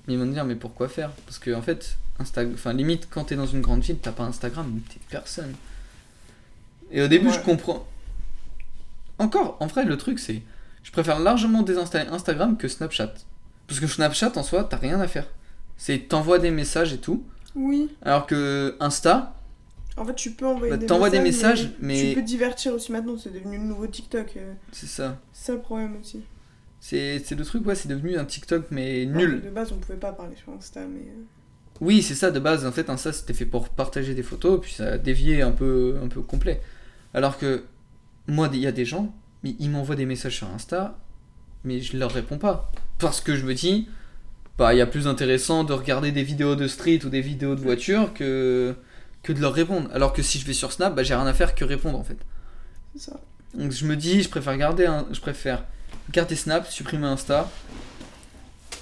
[0.07, 1.13] Mais ils vont te dire mais pourquoi faire?
[1.25, 2.43] Parce que en fait, Insta...
[2.53, 5.55] enfin, limite quand t'es dans une grande ville, t'as pas Instagram, mais t'es personne.
[6.91, 7.33] Et au début Ouais.
[7.33, 7.89] je comprends.
[9.19, 10.43] Encore, en vrai le truc c'est,
[10.83, 13.15] je préfère largement désinstaller Instagram que Snapchat.
[13.67, 15.27] Parce que Snapchat en soi, t'as rien à faire.
[15.79, 17.25] C'est t'envoies des messages et tout.
[17.55, 17.89] Oui.
[18.03, 19.35] Alors que Insta,
[19.97, 23.33] En fait, tu peux envoyer Bah, des messages, mais- Tu peux divertir aussi maintenant, c'est
[23.33, 24.37] devenu le nouveau TikTok.
[24.37, 25.19] euh, c'est ça.
[25.33, 26.23] C'est ça le problème aussi.
[26.81, 29.41] C'est le truc, ouais, c'est devenu un TikTok mais nul.
[29.43, 31.01] De base, on pouvait pas parler sur Insta, mais.
[31.01, 31.23] euh,
[31.81, 32.65] Oui, c'est ça de base.
[32.67, 35.97] En fait, Insta c'était fait pour partager des photos, puis ça a dévié un peu,
[36.03, 36.61] un peu complet.
[37.15, 37.65] Alors que
[38.27, 40.99] moi, il y a des gens, mais ils m'envoient des messages sur Insta,
[41.65, 42.73] mais je leur réponds pas.
[42.99, 43.89] Parce que je me dis,
[44.59, 47.55] bah, il y a plus intéressant de regarder des vidéos de street ou des vidéos
[47.55, 48.75] de voiture que,
[49.23, 49.89] que de leur répondre.
[49.93, 52.05] Alors que si je vais sur Snap, bah, j'ai rien à faire que répondre en
[52.05, 52.19] fait.
[52.95, 53.21] C'est ça.
[53.55, 55.65] Donc je me dis, je préfère garder un, je préfère
[56.11, 57.51] garder Snap, supprimer Insta,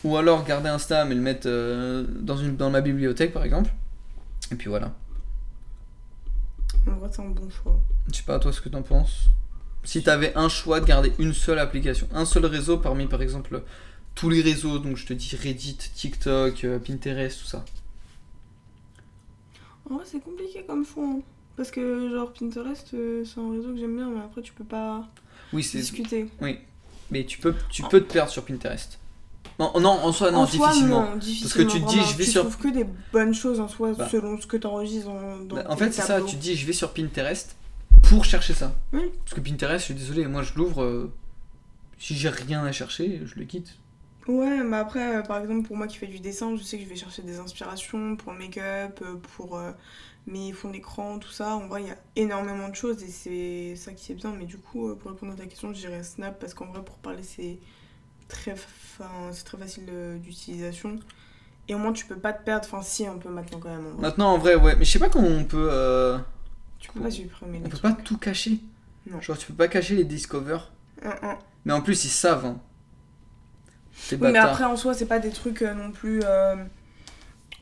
[0.04, 3.70] ou alors garder Insta mais le mettre euh, dans une dans ma bibliothèque par exemple.
[4.52, 4.94] Et puis voilà.
[6.86, 7.78] En vrai, c'est un bon choix.
[8.10, 9.28] Je sais pas toi ce que t'en penses.
[9.84, 13.62] Si t'avais un choix de garder une seule application, un seul réseau parmi par exemple
[14.14, 17.64] tous les réseaux, donc je te dis Reddit, TikTok, euh, Pinterest, tout ça.
[19.90, 21.04] En vrai, c'est compliqué comme choix.
[21.04, 21.20] hein.
[21.56, 24.64] Parce que, genre, Pinterest, euh, c'est un réseau que j'aime bien, mais après, tu peux
[24.64, 25.06] pas
[25.52, 26.28] Oui, discuter.
[27.10, 28.98] Mais tu peux, tu peux te perdre sur Pinterest.
[29.58, 31.10] Non, non, en soi, non, en soi, difficilement.
[31.10, 31.70] non, difficilement.
[31.70, 34.08] tu te dis, je vais tu sur- trouves que des bonnes choses en soi, Bah.
[34.08, 36.64] selon ce que t'enregistres dans, dans Bah, en fait, c'est ça, tu te dis, je
[36.66, 37.56] vais sur Pinterest
[38.04, 38.72] pour chercher ça.
[38.92, 39.02] Oui.
[39.24, 40.82] Parce que Pinterest, je suis désolé, moi je l'ouvre.
[40.82, 41.12] euh,
[41.98, 43.76] si j'ai rien à chercher, je le quitte.
[44.30, 46.84] Ouais, mais après, euh, par exemple, pour moi qui fais du dessin, je sais que
[46.84, 49.72] je vais chercher des inspirations pour le make-up, euh, pour euh,
[50.26, 51.54] mes fonds d'écran, tout ça.
[51.56, 54.32] En vrai, il y a énormément de choses et c'est ça qui est bien.
[54.38, 56.96] Mais du coup, pour répondre à ta question, je dirais Snap parce qu'en vrai, pour
[56.98, 57.58] parler, c'est
[58.28, 58.54] très,
[59.32, 59.86] c'est très facile
[60.22, 60.98] d'utilisation.
[61.68, 62.66] Et au moins, tu peux pas te perdre.
[62.66, 63.86] Enfin, si, un peu maintenant quand même.
[63.86, 64.00] en vrai.
[64.02, 65.68] Maintenant, en vrai, ouais, mais je sais pas comment on peut.
[65.70, 66.18] euh,
[66.78, 67.82] Tu peux pas supprimer on peut trucs.
[67.82, 68.60] pas tout cacher.
[69.06, 69.20] Non.
[69.20, 70.58] Genre, tu peux pas cacher les discover.
[71.04, 71.36] Hum, hum.
[71.64, 72.44] Mais en plus, ils savent.
[72.46, 72.60] Hein.
[74.12, 76.20] Oui, mais après, en soi, c'est pas des trucs euh, non plus.
[76.24, 76.56] euh,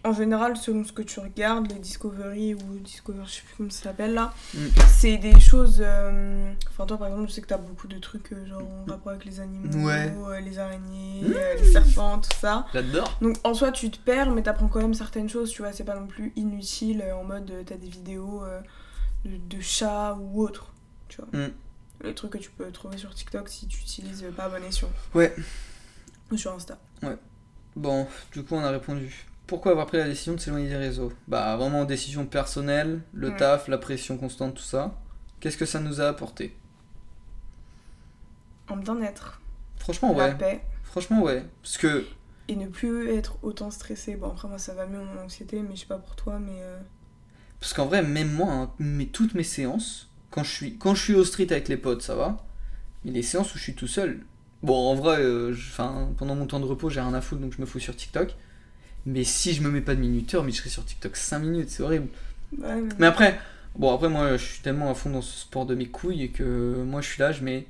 [0.05, 3.71] En général, selon ce que tu regardes, les Discovery ou Discover, je sais plus comment
[3.71, 4.59] ça s'appelle là, Mm.
[4.87, 5.79] c'est des choses.
[5.85, 8.85] euh, Enfin, toi par exemple, je sais que t'as beaucoup de trucs euh, genre en
[8.91, 10.15] rapport avec les animaux, Ouais.
[10.41, 11.35] les araignées, Mm.
[11.61, 12.65] les serpents, tout ça.
[12.73, 13.19] J'adore.
[13.21, 15.85] Donc en soi, tu te perds, mais t'apprends quand même certaines choses, tu vois, c'est
[15.85, 18.45] pas non plus inutile en mode t'as des vidéos
[19.25, 20.73] de, de chats ou autre,
[21.09, 21.41] tu vois.
[21.41, 21.51] Mm.
[22.05, 24.89] Les trucs que tu peux trouver sur TikTok si tu utilises pas Abonation.
[25.13, 25.35] Ouais.
[26.31, 26.79] Ou sur Insta.
[27.77, 29.27] Bon, du coup, on a répondu.
[29.47, 31.13] Pourquoi avoir pris la décision de s'éloigner des réseaux?
[31.29, 33.37] Bah, vraiment, décision personnelle, le Ouais.
[33.37, 34.99] taf, la pression constante, tout ça.
[35.41, 36.57] Qu'est-ce que ça nous a apporté?
[38.69, 39.41] En bien-être,
[39.79, 40.35] Franchement, la ouais.
[40.37, 40.61] paix.
[40.85, 41.45] Franchement, ouais.
[41.63, 42.05] Parce que
[42.51, 44.17] et ne plus être autant stressé.
[44.17, 46.61] Bon, après, moi, ça va mieux mon anxiété, mais je sais pas pour toi, mais.
[46.63, 46.79] euh,
[47.61, 51.03] Parce qu'en vrai, même moi, hein, mais toutes mes séances, quand je suis quand je
[51.03, 52.45] suis au street avec les potes, ça va.
[53.05, 54.25] Mais les séances où je suis tout seul,
[54.63, 55.55] bon, en vrai, euh,
[56.19, 58.35] pendant mon temps de repos, j'ai rien à foutre, donc je me fous sur TikTok.
[59.07, 61.71] Mais si je me mets pas de minuteur, mais je serai sur TikTok 5 minutes,
[61.71, 62.09] c'est horrible.
[62.59, 63.39] Ouais, mais- Mais après,
[63.77, 66.29] bon, après, moi, je suis tellement à fond dans ce sport de mes couilles et
[66.29, 67.67] que moi, je suis là, je mets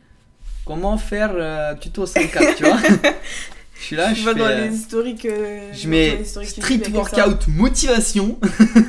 [0.65, 2.79] comment faire euh, tuto 5 tu vois?
[3.79, 4.35] je suis là, je je fais.
[4.39, 5.25] dans euh, les historiques.
[5.27, 8.39] euh, je mets street workout motivation.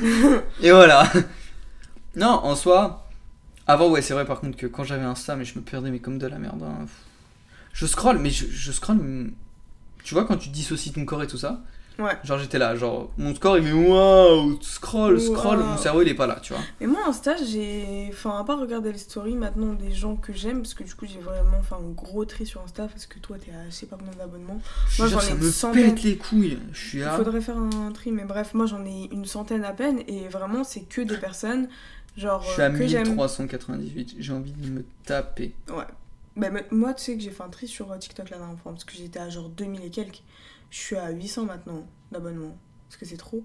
[0.62, 1.10] et voilà.
[2.16, 3.08] Non, en soi,
[3.66, 6.00] avant, ouais, c'est vrai par contre que quand j'avais Insta, mais je me perdais, mais
[6.00, 6.62] comme de la merde.
[6.64, 6.86] hein.
[7.80, 8.98] Je scroll, mais je, je scroll.
[8.98, 9.32] hum,
[10.04, 11.60] Tu vois, quand tu dissocies ton corps et tout ça,
[11.98, 12.16] Ouais.
[12.24, 16.14] genre j'étais là, genre mon score il met waouh, scroll, scroll, mon cerveau il est
[16.14, 16.62] pas là, tu vois.
[16.80, 18.08] Mais moi, Insta, j'ai.
[18.10, 21.04] Enfin, à part regarder les stories maintenant des gens que j'aime, parce que du coup,
[21.06, 23.84] j'ai vraiment fait un gros tri sur Insta, parce que toi, t'es à je sais
[23.86, 24.60] pas combien d'abonnements.
[24.98, 25.94] Moi, j'en ai me centaine.
[25.94, 26.58] pète les couilles.
[26.72, 27.16] Je suis Il là.
[27.18, 30.64] faudrait faire un tri, mais bref, moi, j'en ai une centaine à peine, et vraiment,
[30.64, 31.68] c'est que des personnes,
[32.16, 33.08] genre, Je suis à euh, que j'aime.
[33.08, 34.14] 1398.
[34.18, 35.52] J'ai envie de me taper.
[35.68, 35.84] Ouais.
[36.40, 38.72] Bah, moi, tu sais que j'ai fait un tri sur euh, TikTok la dernière fois,
[38.72, 40.22] parce que j'étais à genre 2000 et quelques.
[40.70, 42.56] Je suis à 800 maintenant d'abonnements.
[42.88, 43.44] Parce que c'est trop.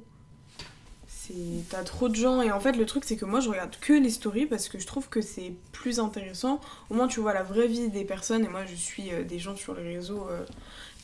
[1.71, 3.93] T'as trop de gens, et en fait, le truc, c'est que moi, je regarde que
[3.93, 6.61] les stories parce que je trouve que c'est plus intéressant.
[6.89, 9.39] Au moins, tu vois la vraie vie des personnes, et moi, je suis euh, des
[9.39, 10.29] gens sur les réseaux.
[10.29, 10.45] euh,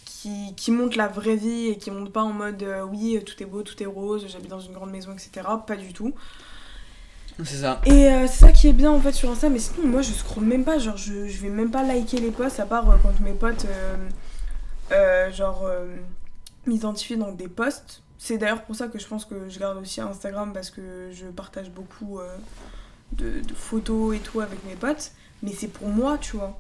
[0.06, 3.46] qui, qui montrent la vraie vie et qui montrent pas en mode oui, tout est
[3.46, 5.48] beau, tout est rose, j'habite dans une grande maison, etc.
[5.66, 6.14] Pas du tout.
[7.44, 7.82] C'est ça.
[7.86, 10.12] Et euh, c'est ça qui est bien en fait sur Insta, mais sinon moi je
[10.12, 12.98] scrolle même pas, genre je, je vais même pas liker les posts à part euh,
[13.02, 13.96] quand mes potes euh,
[14.92, 15.96] euh, genre euh,
[16.68, 18.04] m'identifient dans des posts.
[18.18, 21.26] C'est d'ailleurs pour ça que je pense que je garde aussi Instagram parce que je
[21.28, 22.36] partage beaucoup euh,
[23.14, 26.60] de, de photos et tout avec mes potes, mais c'est pour moi tu vois.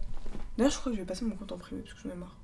[0.58, 2.17] D'ailleurs je crois que je vais passer mon compte en privé parce que j'en ai
[2.17, 2.36] marre.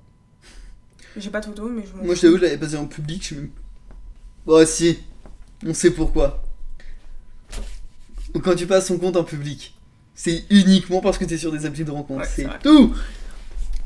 [1.16, 3.26] J'ai pas de photos mais je m'en Moi, je t'avoue, je l'avais passé en public.
[3.26, 3.50] Je même.
[4.46, 5.00] Bon, si.
[5.66, 6.42] On sait pourquoi.
[8.42, 9.74] Quand tu passes ton compte en public,
[10.14, 12.22] c'est uniquement parce que t'es sur des applis de rencontre.
[12.22, 12.94] Ouais, c'est tout.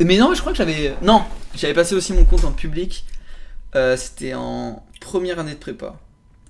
[0.00, 0.94] Mais non, je crois que j'avais.
[1.02, 1.22] Non,
[1.54, 3.04] j'avais passé aussi mon compte en public.
[3.74, 5.98] Euh, C'était en première année de prépa.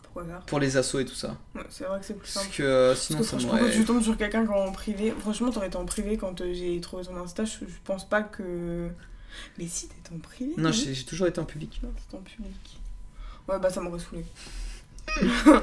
[0.03, 1.37] Pourquoi faire Pour les assos et tout ça.
[1.55, 2.47] Ouais, C'est vrai que c'est plus simple.
[2.47, 3.73] Parce que euh, Parce sinon, que ça franchement, quand m'aurait.
[3.73, 6.81] tu tombes sur quelqu'un quand en privé, franchement, t'aurais été en privé quand euh, j'ai
[6.81, 8.89] trouvé ton Insta, je, je pense pas que.
[9.59, 10.83] Mais si, t'étais en privé Non, oui.
[10.85, 11.81] j'ai j'ai toujours été en public.
[11.83, 12.81] Non, t'étais en public.
[13.49, 14.25] Ouais, bah ça m'aurait saoulé.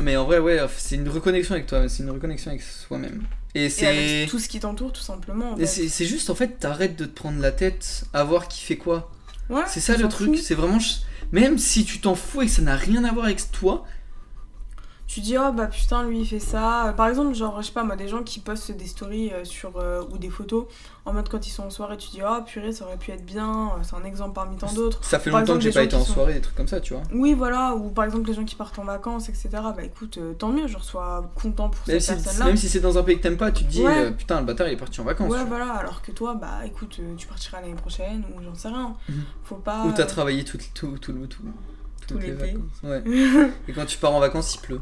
[0.00, 3.22] Mais en vrai, ouais, c'est une reconnexion avec toi, c'est une reconnexion avec soi-même.
[3.54, 4.26] Et c'est.
[4.28, 5.52] tout ce qui t'entoure, tout simplement.
[5.52, 5.88] en Et fait.
[5.88, 9.10] c'est juste en fait, t'arrêtes de te prendre la tête à voir qui fait quoi.
[9.50, 10.78] Ouais, C'est ça le truc, c'est vraiment.
[11.32, 13.84] Même si tu t'en fous et que ça n'a rien à voir avec toi,
[15.08, 17.82] tu dis oh bah putain lui il fait ça par exemple genre je sais pas
[17.82, 20.66] moi des gens qui postent des stories euh, sur euh, ou des photos
[21.06, 23.24] en mode quand ils sont en soirée tu dis oh purée ça aurait pu être
[23.24, 25.80] bien euh, c'est un exemple parmi tant d'autres Ça fait Par longtemps exemple, que j'ai
[25.80, 27.02] pas été en sont- soirée, des trucs comme ça, tu vois.
[27.14, 30.34] oui voilà ou par exemple les gens qui partent en vacances etc bah écoute euh,
[30.34, 32.98] tant mieux genre sois content pour Même cette si, personne là même si c'est dans
[32.98, 33.96] un pays que t'aimes pas, tu te dis, Ouais.
[33.96, 35.32] euh, putain, le bâtard il est parti en vacances.
[35.32, 38.68] ouais voilà alors que toi bah écoute euh, tu partiras l'année prochaine ou j'en sais
[38.68, 39.22] rien Mhm.
[39.44, 41.42] faut pas Ou t'as euh, travaillé tout, tout, tout, le- tout,
[42.20, 42.52] les l'été.
[42.52, 42.82] vacances.
[42.82, 43.02] Ouais.
[43.68, 44.80] Et quand tu pars en vacances, il pleut.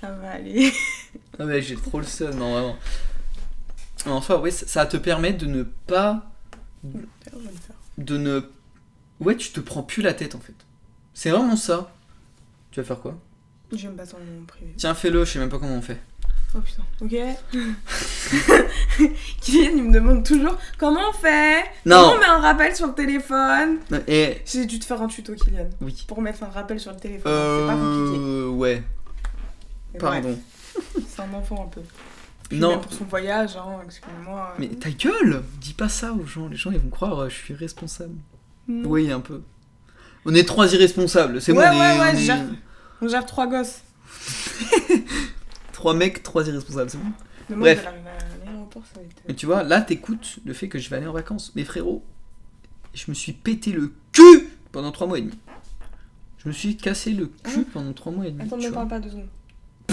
[0.00, 0.72] Ça va aller
[1.38, 2.76] Ah ouais, j'ai trop le seum, non, vraiment.
[4.06, 6.30] En soi, oui, ça, ça te permet de ne pas.
[7.98, 8.40] De ne.
[9.20, 10.54] Ouais, tu te prends plus la tête en fait.
[11.14, 11.92] C'est vraiment ça.
[12.70, 13.16] Tu vas faire quoi?
[13.72, 15.82] Je vais me passer en nom privé Tiens, fais-le, je sais même pas comment on
[15.82, 16.00] fait.
[16.56, 17.14] Oh putain, ok.
[19.40, 21.64] Kylian, il me demande toujours comment on fait?
[21.86, 21.96] Non.
[22.02, 23.78] Comment on met un rappel sur le téléphone?
[24.06, 24.42] Et.
[24.44, 26.04] J'ai dû te faire un tuto, Kylian, Oui.
[26.06, 27.32] pour mettre un rappel sur le téléphone.
[27.32, 28.18] C'est pas compliqué.
[28.20, 28.48] Euh.
[28.50, 29.03] Ouais, Mais
[29.98, 30.38] pardon.
[30.74, 31.80] bref, C'est un enfant un peu.
[32.48, 32.70] Puis Non.
[32.70, 34.54] même pour son voyage, hein, excusez-moi.
[34.58, 37.34] Mais ta gueule Dis pas ça aux gens, les gens ils vont croire euh, je
[37.36, 38.14] suis responsable.
[38.68, 38.88] Non.
[38.90, 39.42] Oui, un peu.
[40.26, 42.44] On est trois irresponsables, c'est Ouais, bon, on ouais, est- ouais, on est- gère.
[43.02, 43.82] On gère trois gosses.
[45.72, 47.10] Trois mecs, trois irresponsables, c'est bon.
[47.50, 47.80] Le Bref.
[47.80, 49.22] de l'arrivée à l'aéroport, ça va être.
[49.28, 51.52] Mais tu vois, là t'écoutes le fait que je vais aller en vacances.
[51.56, 52.02] Mais frérot,
[52.94, 55.38] je me suis pété le cul pendant trois mois et demi.
[56.38, 58.44] Je me suis cassé le cul Hein pendant trois mois et demi.
[58.44, 59.28] Attends, ne parle pas deux secondes.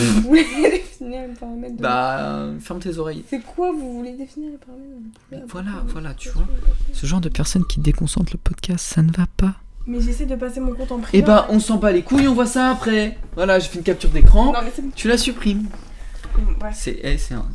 [0.05, 1.81] Vous voulez définir les paramètres de.
[1.81, 3.23] Bah, euh, ferme tes oreilles.
[3.29, 6.47] C'est quoi vous voulez définir les paramètres de Mais voilà, voilà, tu vois.
[6.93, 9.55] Ce genre de personne qui déconcentre le podcast, ça ne va pas.
[9.87, 11.17] Mais j'essaie de passer mon compte en privé.
[11.17, 13.17] Et bah, on s'en bat les couilles, on voit ça après.
[13.35, 14.53] Voilà, j'ai fait une capture d'écran.
[14.95, 15.67] Tu la supprimes.
[16.59, 16.75] Bref.
[16.77, 17.45] C'est, eh, c'est un...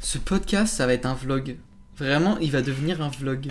[0.00, 1.56] Ce podcast, ça va être un vlog.
[1.98, 3.50] Vraiment, il va devenir un vlog.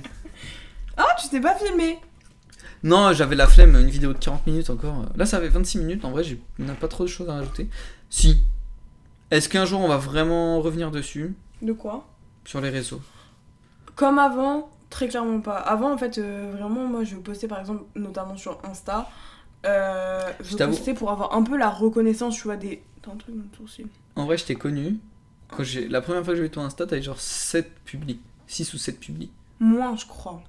[0.98, 2.00] Ah, tu t'es pas filmé
[2.84, 5.06] Non, j'avais la flemme, une vidéo de 40 minutes encore.
[5.16, 6.04] Là, ça avait 26 minutes.
[6.06, 6.42] En vrai, j'ai...
[6.60, 7.70] on n'a pas trop de choses à rajouter.
[8.10, 8.38] Si.
[9.32, 12.06] Est-ce qu'un jour, on va vraiment revenir dessus De quoi?
[12.46, 13.02] Sur les réseaux
[13.96, 15.56] Comme avant, très clairement pas.
[15.58, 19.10] Avant, en fait, euh, vraiment, moi, je postais par exemple, notamment sur Insta.
[19.66, 22.84] euh, Je postais pour avoir un peu la reconnaissance, tu vois, des.
[23.02, 23.88] T'as un truc dans le sourcil.
[24.16, 25.00] En vrai, je t'ai connu.
[25.50, 25.88] Quand j'ai...
[25.88, 28.20] La première fois que j'ai vu ton Insta, t'avais genre 7 publis.
[28.48, 29.32] 6 ou 7 publis.
[29.60, 30.42] Moins, je crois.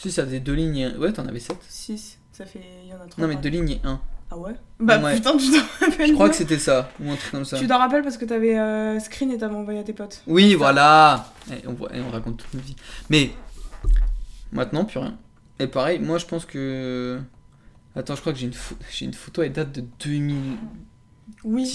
[0.00, 0.96] Si, ça faisait deux lignes et un...
[0.96, 1.56] Ouais, t'en avais 7.
[1.68, 2.60] 6, ça fait.
[2.84, 3.20] Il y en a 3.
[3.20, 4.00] Non, mais deux lignes et un.
[4.30, 4.52] Ah ouais?
[4.78, 5.16] Bah Ouais.
[5.16, 6.88] putain, tu t'en rappelles Je crois que c'était ça.
[7.00, 7.58] Ou un truc comme ça.
[7.58, 10.22] Tu t'en rappelles parce que t'avais euh, screen et t'avais envoyé à tes potes.
[10.28, 11.32] Oui, voilà.
[11.50, 12.76] Et on, voit- et on raconte toute nos vies.
[13.10, 13.30] Mais
[14.52, 15.16] maintenant, plus rien.
[15.58, 17.18] Et pareil, moi je pense que.
[17.96, 18.54] Attends, je crois que j'ai une,
[18.92, 20.58] j'ai une photo, elle date de 2019.
[21.44, 21.68] Oui.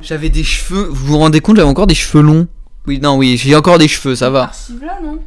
[0.00, 0.84] J'avais des cheveux.
[0.88, 2.48] Vous vous rendez compte, j'avais encore des cheveux longs.
[2.86, 4.42] Oui, non, oui, j'ai encore des cheveux, ça va.
[4.44, 5.22] Archive là, non?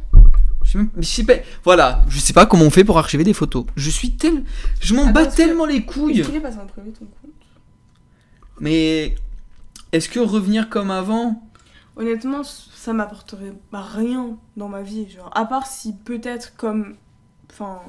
[0.68, 1.32] Je sais même- mais je sais pas.
[1.64, 3.64] Voilà, je sais pas comment on fait pour archiver des photos.
[3.76, 4.44] Je suis tel.
[4.80, 6.20] Je m'en bats tellement les couilles.
[6.20, 7.30] Est-ce qu'il est passé en privé ton compte?
[8.60, 9.14] Mais.
[9.92, 11.42] Est-ce que revenir comme avant?
[11.96, 15.08] Honnêtement, ça m'apporterait rien dans ma vie.
[15.08, 16.96] Genre, à part si peut-être comme.
[17.50, 17.80] Enfin,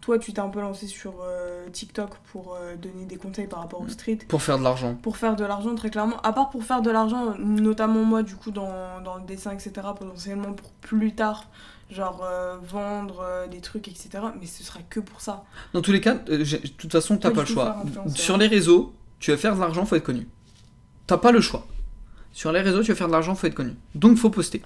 [0.00, 3.60] toi, tu t'es un peu lancé sur euh, TikTok pour euh, donner des conseils par
[3.60, 4.18] rapport au street.
[4.26, 4.96] Pour faire de l'argent.
[5.00, 6.20] Pour faire de l'argent, très clairement.
[6.22, 9.70] À part pour faire de l'argent, notamment moi, du coup, dans, dans le dessin, etc.,
[9.96, 11.44] potentiellement pour plus tard,
[11.90, 14.08] genre euh, vendre euh, des trucs, etc.
[14.40, 15.44] Mais ce sera que pour ça.
[15.72, 17.84] Dans tous les cas, euh, de toute façon, t'as Pas le choix.
[18.14, 20.26] Sur les réseaux, tu veux faire de l'argent, faut être connu.
[21.06, 21.66] T'as pas le choix.
[22.32, 23.74] Sur les réseaux, tu veux faire de l'argent, faut être connu.
[23.94, 24.62] Donc, faut poster.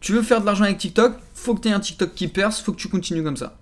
[0.00, 2.72] Tu veux faire de l'argent avec TikTok, faut que t'aies un TikTok qui perce, faut
[2.72, 3.58] que tu continues comme ça.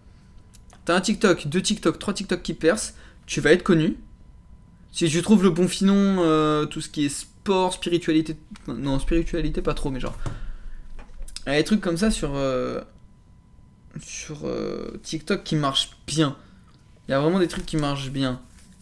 [0.84, 2.92] T'as un TikTok, deux TikTok, trois TikTok qui percent,
[3.26, 3.96] tu vas être connu.
[4.92, 8.36] Si tu trouves le bon filon, euh, tout ce qui est sport, spiritualité.
[8.68, 10.16] Non, spiritualité, pas trop, mais genre.
[11.46, 12.32] Il y a des trucs comme ça sur.
[12.34, 12.80] euh,
[14.02, 16.36] sur euh, TikTok qui marchent bien.
[17.08, 18.40] Il y a vraiment des trucs qui marchent bien.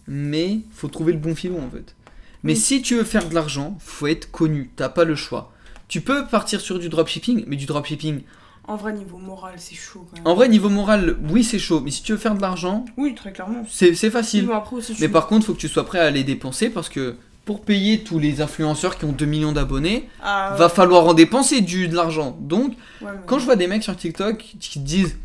[0.09, 1.94] Mais faut trouver le bon filon en fait.
[2.42, 2.59] Mais Oui.
[2.59, 4.70] si tu veux faire de l'argent, faut être connu.
[4.77, 5.53] T'as pas le choix.
[5.88, 8.22] Tu peux partir sur du dropshipping, mais du dropshipping.
[8.66, 10.27] En vrai, niveau moral, c'est chaud quand même.
[10.27, 11.81] En vrai, niveau moral, oui, c'est chaud.
[11.81, 13.64] Mais si tu veux faire de l'argent, Oui, très clairement.
[13.70, 14.50] c'est facile.
[14.53, 17.61] Après Mais par contre, faut que tu sois prêt à les dépenser parce que pour
[17.62, 21.88] payer tous les influenceurs qui ont 2 millions d'abonnés, Ah, va falloir en dépenser du,
[21.88, 22.37] de l'argent.
[22.40, 25.16] Donc, ouais, quand je vois des mecs sur TikTok qui disent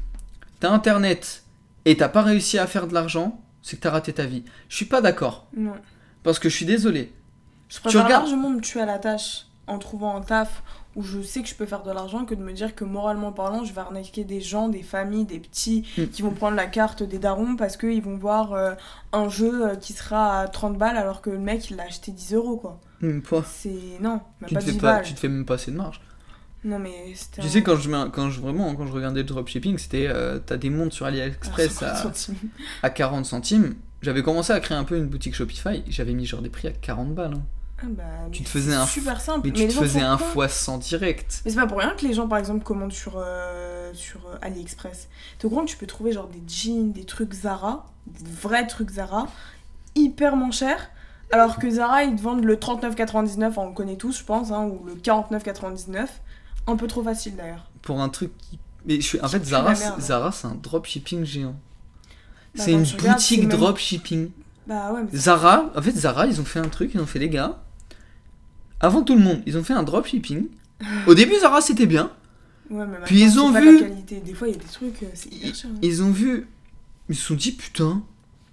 [0.59, 1.43] T'as internet
[1.85, 4.43] et t'as pas réussi à faire de l'argent, c'est que t'as raté ta vie.
[4.67, 5.47] Je suis pas d'accord.
[5.55, 5.73] Non.
[6.23, 7.13] Parce que je suis désolé.
[7.69, 10.61] Je préfère regardes- largement me tuer à la tâche en trouvant un taf
[10.95, 13.31] où je sais que je peux faire de l'argent que de me dire que moralement
[13.31, 16.05] parlant, je vais arnaquer des gens, des familles, des petits Mm.
[16.07, 18.73] qui vont prendre la carte des darons parce qu'ils vont voir euh,
[19.13, 22.11] un jeu euh, qui sera à 30 balles alors que le mec il l'a acheté
[22.11, 22.79] 10 euros quoi.
[23.03, 23.69] Hum, toi, C'est.
[24.01, 25.05] Non, même tu, pas te fais 10 pas, balles.
[25.05, 26.01] tu te fais même pas assez de marge.
[26.65, 27.41] Non mais c'était.
[27.41, 30.39] Tu un- sais, quand je, quand je, vraiment, quand je regardais le dropshipping, c'était euh,
[30.45, 32.31] t'as des montres sur AliExpress 50
[32.83, 33.75] à, à 40 centimes.
[34.01, 36.71] j'avais commencé à créer un peu une boutique Shopify, j'avais mis genre des prix à
[36.71, 37.35] 40 balles.
[37.35, 37.41] hein.
[37.81, 39.47] Ah bah, Tu mais te faisais un- super simple.
[39.47, 41.41] Mais tu les te faisais un fois 100 direct.
[41.45, 44.37] Mais c'est pas pour rien que les gens, par exemple, commandent sur, euh, sur euh,
[44.41, 45.07] AliExpress.
[45.37, 48.67] T'es au courant que tu peux trouver genre des jeans, des trucs Zara, des vrais
[48.67, 49.27] trucs Zara,
[49.95, 50.77] hyper moins cher.
[51.31, 54.63] Alors que Zara, ils te vendent le 39,99, on le connaît tous, je pense, hein,
[54.65, 56.07] ou le 49,99.
[56.67, 57.69] Un peu trop facile d'ailleurs.
[57.81, 58.59] Pour un truc qui.
[58.85, 59.21] Mais je suis...
[59.21, 59.73] en fait, Zara.
[59.75, 61.55] Zara c'est un dropshipping géant.
[62.55, 64.31] Bah, c'est une tu boutique même- dropshipping.
[64.67, 67.19] Bah ouais, mais Zara, en fait, Zara, ils ont fait un truc, ils ont fait
[67.19, 67.57] les gars.
[68.79, 70.45] Avant tout le monde, ils ont fait un dropshipping.
[71.07, 72.11] Au début, Zara, c'était bien.
[72.69, 73.81] Ouais, mais Puis ils ont vu-.
[74.07, 75.69] Des fois, il y a des trucs, euh, c'est hyper cher.
[75.73, 75.79] hein.
[75.81, 76.47] Ils ont vu.
[77.09, 78.03] Ils se sont dit, putain,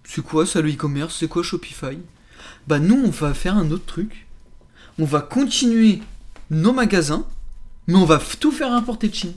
[0.04, 1.98] c'est quoi ça le e-commerce C'est quoi Shopify?
[2.66, 4.26] Bah, nous, on va faire un autre truc.
[4.98, 6.00] On va continuer
[6.50, 7.26] nos magasins,
[7.86, 9.34] mais on va tout faire importer de Chine.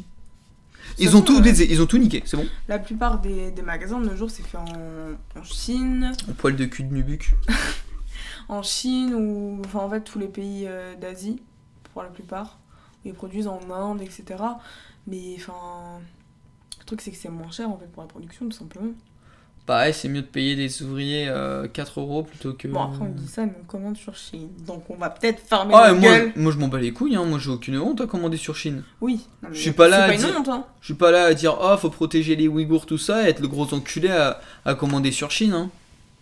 [0.98, 2.48] Ils façon, ont tout baisé, ils ont tout niqué, c'est bon.
[2.68, 4.66] La plupart des, des magasins de nos jours, c'est fait en,
[5.40, 7.32] en Chine, En poil de cul de Nubuck.
[8.50, 11.42] en Chine ou enfin en fait tous les pays euh, d'Asie
[11.94, 12.60] pour la plupart.
[13.06, 14.26] Ils produisent en Inde, etc.
[15.08, 16.00] Mais enfin,
[16.80, 18.92] le truc c'est que c'est moins cher en fait pour la production tout simplement.
[19.66, 22.68] Pareil, c'est mieux de payer des ouvriers euh, 4 euros plutôt que.
[22.68, 25.76] Bon après on dit ça mais on commande sur Chine, donc on va peut-être fermer
[25.78, 26.34] Ah, moi, gueule.
[26.36, 27.24] moi je m'en bats les couilles, hein.
[27.26, 28.84] moi j'ai aucune honte à commander sur Chine?
[29.00, 29.28] Oui.
[29.44, 30.66] Non, mais Je suis pas là à dire- honte hein.
[30.82, 33.42] Je suis pas là à dire oh faut protéger les Ouïghours tout ça et être
[33.42, 35.54] le gros enculé à, à commander sur Chine.
[35.54, 35.70] Hein.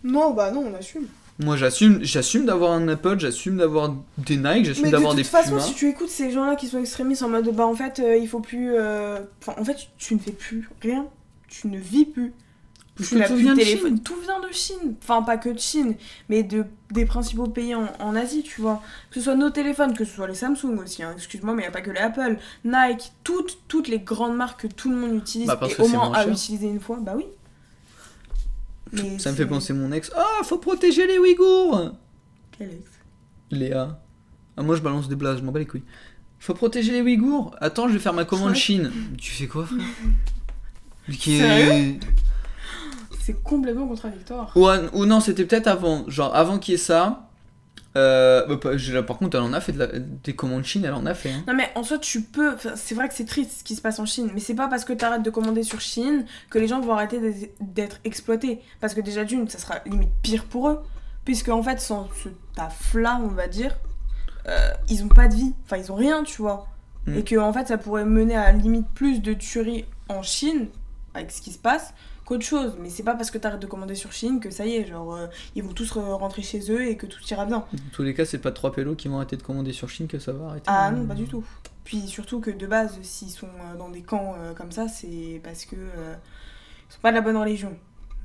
[0.04, 1.06] Non bah non on assume.
[1.40, 5.18] Moi j'assume j'assume d'avoir un Apple, j'assume d'avoir des Nike, j'assume Mais de d'avoir toute
[5.18, 5.60] des façon, Puma.
[5.60, 8.26] si tu écoutes ces gens-là qui sont extrémistes en mode bah en fait euh, il
[8.28, 8.72] faut plus.
[8.74, 11.06] euh, Enfin en fait tu ne fais plus rien,
[11.48, 12.32] tu ne vis plus.
[12.96, 13.94] Parce Tu que tout plus vient de de téléphone.
[13.94, 14.02] Chine.
[14.02, 14.94] Tout vient de Chine.
[15.00, 15.94] Enfin, pas que de Chine,
[16.28, 18.82] mais de, des principaux pays en, en Asie, tu vois.
[19.10, 21.12] Que ce soit nos téléphones, que ce soit les Samsung aussi, hein.
[21.14, 22.38] excuse-moi, mais il n'y a pas que les Apple.
[22.64, 25.82] Nike, toutes, toutes les grandes marques que tout le monde utilise Bah, parce et que
[25.82, 26.32] au moins moins à cher.
[26.32, 27.26] utiliser une fois, bah oui.
[28.92, 30.10] Mais Ça me fait penser mon ex.
[30.16, 31.92] Ah faut protéger les Ouïghours
[32.56, 32.90] Quel ex?
[33.50, 34.00] Léa.
[34.56, 35.84] Ah moi je balance des blagues, je m'en bats les couilles.
[36.38, 37.54] Faut protéger les Ouïghours.
[37.60, 38.54] Attends, je vais faire ma commande.
[38.54, 38.92] Chine.
[39.18, 39.78] Tu fais quoi frère?
[43.20, 44.52] C'est complètement contradictoire.
[44.56, 46.08] Ou, ou non, c'était peut-être avant.
[46.08, 47.27] Genre, avant qu'il y ait ça.
[47.98, 51.04] Euh, bah, par contre, elle en a fait de la- des commandes Chine, elle en
[51.06, 51.30] a fait.
[51.30, 51.44] hein.
[51.46, 53.98] Non mais en soi tu peux, c'est vrai que c'est triste ce qui se passe
[53.98, 56.68] en Chine, mais c'est pas parce que tu arrêtes de commander sur Chine que les
[56.68, 58.60] gens vont arrêter d'être- d'être exploités.
[58.80, 60.80] Parce que déjà d'une, ça sera limite pire pour eux,
[61.24, 63.76] puisque en fait sans ce taf-là, on va dire,
[64.48, 66.66] euh, ils ont pas de vie, enfin ils ont rien, tu vois.
[67.06, 67.16] Mm.
[67.18, 70.68] Et que en fait ça pourrait mener à limite plus de tueries en Chine,
[71.14, 71.92] avec ce qui se passe,
[72.28, 72.76] qu'autre chose.
[72.80, 75.14] Mais c'est pas parce que t'arrêtes de commander sur Chine que ça y est, genre
[75.14, 77.64] euh, ils vont tous re- rentrer chez eux et que tout ira bien.
[77.72, 80.06] Dans tous les cas, c'est pas trois pélos qui vont arrêter de commander sur Chine
[80.08, 80.64] que ça va arrêter.
[80.68, 81.44] Ah non, pas du tout.
[81.84, 85.40] Puis surtout que de base, s'ils sont euh, dans des camps euh, comme ça, c'est
[85.42, 86.14] parce que euh,
[86.88, 87.74] ils sont pas de la bonne religion.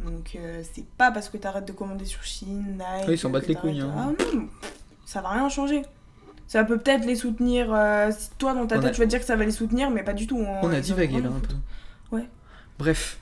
[0.04, 3.08] Donc euh, c'est pas parce que t'arrêtes de commander sur Chine, Nike.
[3.08, 3.94] Oui, ils s'en battent les couilles, hein.
[3.98, 4.50] Ah non,
[5.06, 5.84] ça va rien changer.
[6.48, 7.74] Ça peut peut-être les soutenir.
[7.74, 9.46] euh, si toi dans ta On tête a- tu vas te dire que ça va
[9.46, 10.40] les soutenir, mais pas du tout.
[10.46, 10.60] hein.
[10.62, 11.56] On a divagué là un peu.
[12.18, 12.28] Ouais.
[12.78, 13.18] Bref.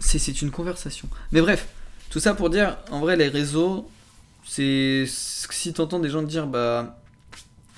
[0.00, 1.08] C'est, c'est une conversation.
[1.30, 1.68] Mais bref,
[2.10, 3.88] tout ça pour dire, en vrai, les réseaux,
[4.44, 5.04] c'est.
[5.06, 6.96] Si t'entends des gens dire, bah.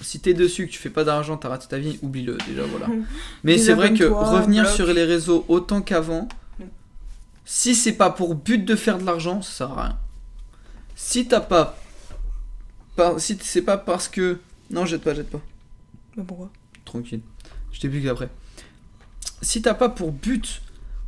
[0.00, 2.88] Si t'es dessus, que tu fais pas d'argent, t'as raté ta vie, oublie-le déjà, voilà.
[3.44, 6.64] Mais c'est vrai que revenir sur les réseaux autant qu'avant, Mm.
[7.44, 9.98] si c'est pas pour but de faire de l'argent, ça sert à rien.
[10.96, 11.78] Si t'as pas.
[12.96, 14.38] par- si c'est pas parce que.
[14.70, 15.40] Non, jette pas, jette pas.
[16.16, 16.50] Mais pourquoi?
[16.84, 17.20] Tranquille.
[17.72, 18.28] Je t'explique après.
[19.40, 20.62] Si t'as pas pour but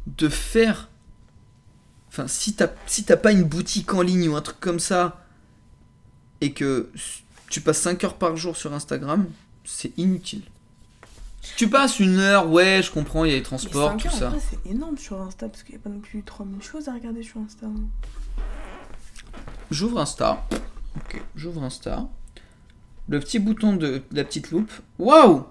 [0.06, 0.88] de faire.
[2.14, 5.24] Enfin, si t'as si t'as pas une boutique en ligne ou un truc comme ça,
[6.40, 6.88] et que
[7.50, 9.26] tu passes 5 heures par jour sur Instagram,
[9.64, 10.42] c'est inutile.
[11.42, 14.32] Si tu passes une heure, ouais, je comprends, il y a les transports, tout ça.
[14.38, 17.24] C'est énorme sur Insta parce qu'il y a pas non plus 3000 choses à regarder
[17.24, 17.66] sur Insta.
[19.72, 20.46] J'ouvre Insta.
[20.96, 22.06] Ok, j'ouvre Insta.
[23.08, 24.70] Le petit bouton de la petite loupe.
[25.00, 25.44] Waouh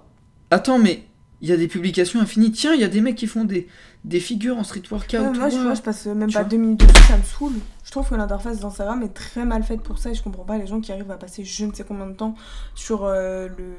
[0.50, 1.06] Attends, mais
[1.44, 2.52] il y a des publications infinies.
[2.52, 3.68] Tiens, il y a des mecs qui font des,
[4.06, 5.14] des figures en street workout.
[5.20, 5.62] Ouais, moi, je, Wow.
[5.64, 7.54] vois, je passe même Tu pas deux minutes dessus, ça me saoule.
[7.84, 10.58] Je trouve que l'interface d'Instagram est très mal faite pour ça et je comprends pas
[10.58, 12.34] les gens qui arrivent à passer je ne sais combien de temps
[12.76, 13.76] sur euh, le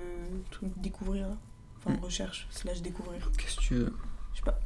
[0.53, 1.27] truc découvrir.
[1.85, 2.05] Enfin, Mm.
[2.05, 3.31] recherche, slash découvrir.
[3.37, 3.93] Qu'est-ce que tu veux?
[4.35, 4.59] Je sais pas.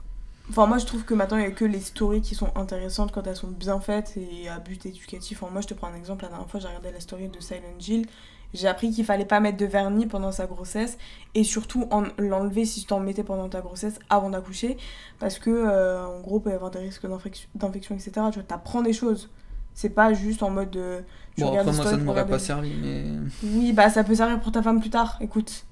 [0.50, 3.12] Enfin, moi, je trouve que maintenant, il y a que les stories qui sont intéressantes
[3.12, 5.42] quand elles sont bien faites et à but éducatif.
[5.42, 6.22] Enfin, moi, je te prends un exemple.
[6.24, 8.06] La dernière fois, j'ai regardé la story de Silent Jill.
[8.54, 10.96] J'ai appris qu'il fallait pas mettre de vernis pendant sa grossesse
[11.34, 14.78] et surtout en l'enlever si tu t'en mettais pendant ta grossesse avant d'accoucher
[15.18, 18.12] parce que euh, en gros il peut y avoir des risques d'infection, d'infection, etc.
[18.14, 19.30] Tu vois, t'apprends des choses.
[19.74, 21.02] C'est pas juste en mode euh,
[21.36, 23.04] tu Bon, après, moi, ça ne m'aurait pas servi, mais.
[23.44, 25.18] Oui, bah ça peut servir pour ta femme plus tard.
[25.20, 25.64] Écoute.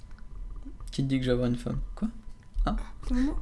[0.92, 1.78] Qui te dit que j'ai avoir une femme?
[1.96, 2.08] Quoi?
[3.10, 3.36] Mot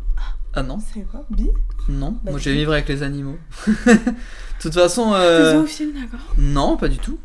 [0.53, 1.51] Ah non, C'est pas Bi?
[1.89, 2.13] Non.
[2.23, 3.37] Bah, Moi, je vais vivre avec les animaux.
[3.67, 4.15] De
[4.61, 5.61] toute façon, T'es euh...
[5.61, 6.35] zoophile, d'accord?
[6.39, 7.19] non, pas du tout.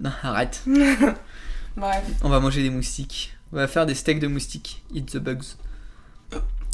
[0.00, 0.62] Non, arrête.
[1.76, 2.04] Bref.
[2.22, 3.36] On va manger des moustiques.
[3.52, 4.84] On va faire des steaks de moustiques.
[4.92, 5.56] Eat the bugs.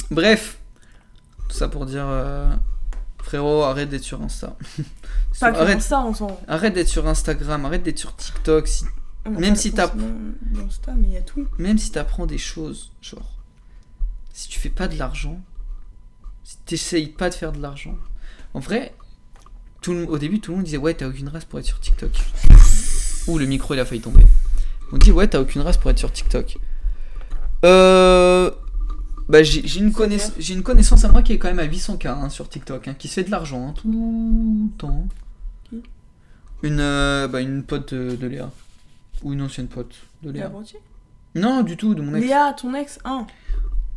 [0.09, 0.59] Bref.
[1.49, 2.05] Tout ça pour dire...
[2.07, 2.53] euh,
[3.23, 4.55] Frérot, arrête d'être sur Insta.
[5.39, 6.39] Pas que arrête ça, on s'en.
[6.47, 8.67] arrête d'être sur Instagram, arrête d'être sur TikTok.
[8.67, 8.83] Si
[9.25, 10.09] on a Même pas si t'as- forcément
[10.41, 11.47] d'Insta, mais il y a tout.
[11.59, 13.37] même si t'apprends des choses, genre,
[14.33, 15.39] si tu fais pas de l'argent,
[16.43, 17.95] si t'essayes pas de faire de l'argent,
[18.55, 18.93] en vrai,
[19.81, 21.79] tout le- au début, tout le monde disait ouais, t'as aucune race pour être sur
[21.79, 22.11] TikTok.
[23.27, 24.25] Ouh, le micro il a failli tomber.
[24.91, 26.57] On dit ouais, t'as aucune race pour être sur TikTok.
[27.65, 28.51] Euh.
[29.29, 32.49] Bah, j'ai une, connaiss- connaissance à moi qui est quand même à 800k hein, sur
[32.49, 35.07] TikTok, hein, qui se fait de l'argent hein, tout le temps.
[35.69, 35.81] Qui?
[36.63, 38.51] Une, euh, bah, une pote de, de Léa.
[39.23, 40.51] Ou une ancienne pote de Léa.
[41.35, 42.25] Non, du tout, de mon ex.
[42.27, 43.25] Léa, ton ex, hein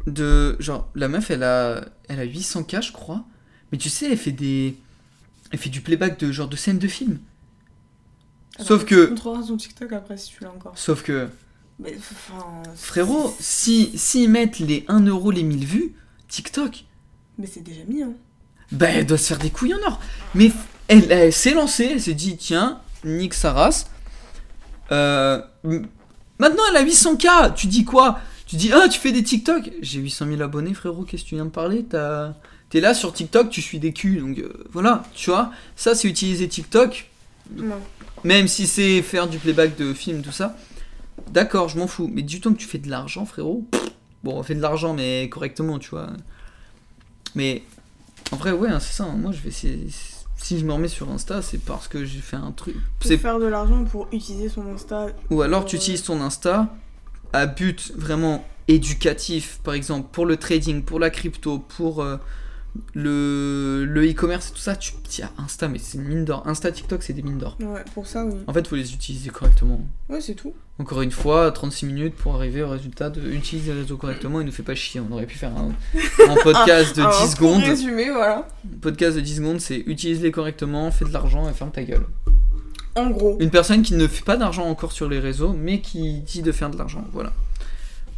[0.07, 3.25] de genre la meuf elle a elle a 800k je crois
[3.73, 4.77] mais tu sais elle fait des
[5.51, 6.87] elle fait du playback de genre de scènes de
[8.61, 10.77] Sauf que- Tu ton TikTok après si tu l'as encore.
[10.79, 11.29] sauf que
[11.81, 12.63] Mais enfin.
[12.77, 15.95] frérot si s'ils mettent les 1 euro les 1000 vues
[16.29, 16.85] TikTok
[17.39, 18.13] Mais c'est déjà mis, hein.
[18.73, 20.01] bah elle doit se faire des couilles en or
[20.35, 20.53] mais
[20.89, 23.87] elle, elle s'est lancée elle s'est dit tiens nique sa race
[24.93, 25.41] Euh,
[26.39, 28.21] maintenant elle a 800k tu dis quoi?
[28.47, 29.71] Tu dis ah tu fais des TikTok?
[29.81, 31.85] J'ai 800 000 abonnés frérot qu'est-ce que tu viens de parler?
[31.85, 32.35] T'as
[32.71, 35.53] T'es là sur TikTok, tu suis des culs, donc euh, voilà, tu vois.
[35.77, 37.09] Ça, c'est utiliser TikTok,
[37.55, 37.77] Non.
[38.25, 40.57] Même si c'est faire du playback de film, tout ça.
[41.31, 42.11] D'accord, je m'en fous.
[42.13, 43.67] Mais du temps que tu fais de l'argent, frérot.
[43.71, 43.83] pff,
[44.25, 46.09] Bon, on fait de l'argent, mais correctement, tu vois.
[47.35, 47.63] Mais
[48.33, 49.05] en vrai, ouais, hein, c'est ça.
[49.05, 49.17] hein.
[49.17, 49.87] Moi, je vais essayer.
[50.37, 52.75] Si je me remets sur Insta, c'est parce que j'ai fait un truc.
[53.01, 55.09] C'est faire de l'argent pour utiliser son Insta.
[55.31, 56.75] ou alors pour, tu euh, utilises ton Insta
[57.33, 62.17] à but vraiment éducatif, par exemple pour le trading, pour la crypto, pour euh,
[62.95, 64.77] le le e-commerce et tout ça.
[64.77, 66.43] Tu tiens Insta, mais c'est une mine d'or.
[66.47, 67.57] Insta, TikTok, c'est des mines d'or.
[67.61, 68.35] Ouais, pour ça, oui.
[68.47, 69.81] En fait, faut les utiliser correctement.
[70.09, 70.53] Ouais, c'est tout.
[70.79, 74.41] Encore une fois, 36 minutes pour arriver au résultat de utiliser les réseaux correctement.
[74.41, 75.01] Il nous fait pas chier.
[75.01, 75.71] On aurait pu faire un,
[76.29, 77.63] un podcast de Alors, 10 pour secondes.
[78.13, 78.49] voilà.
[78.65, 82.07] Un podcast de 10 secondes, c'est utilise-les correctement, fais de l'argent et ferme ta gueule.
[82.97, 83.37] En gros.
[83.41, 86.53] Une personne qui ne fait pas d'argent encore sur les réseaux, mais qui dit de
[86.53, 87.05] faire de l'argent.
[87.13, 87.33] Voilà.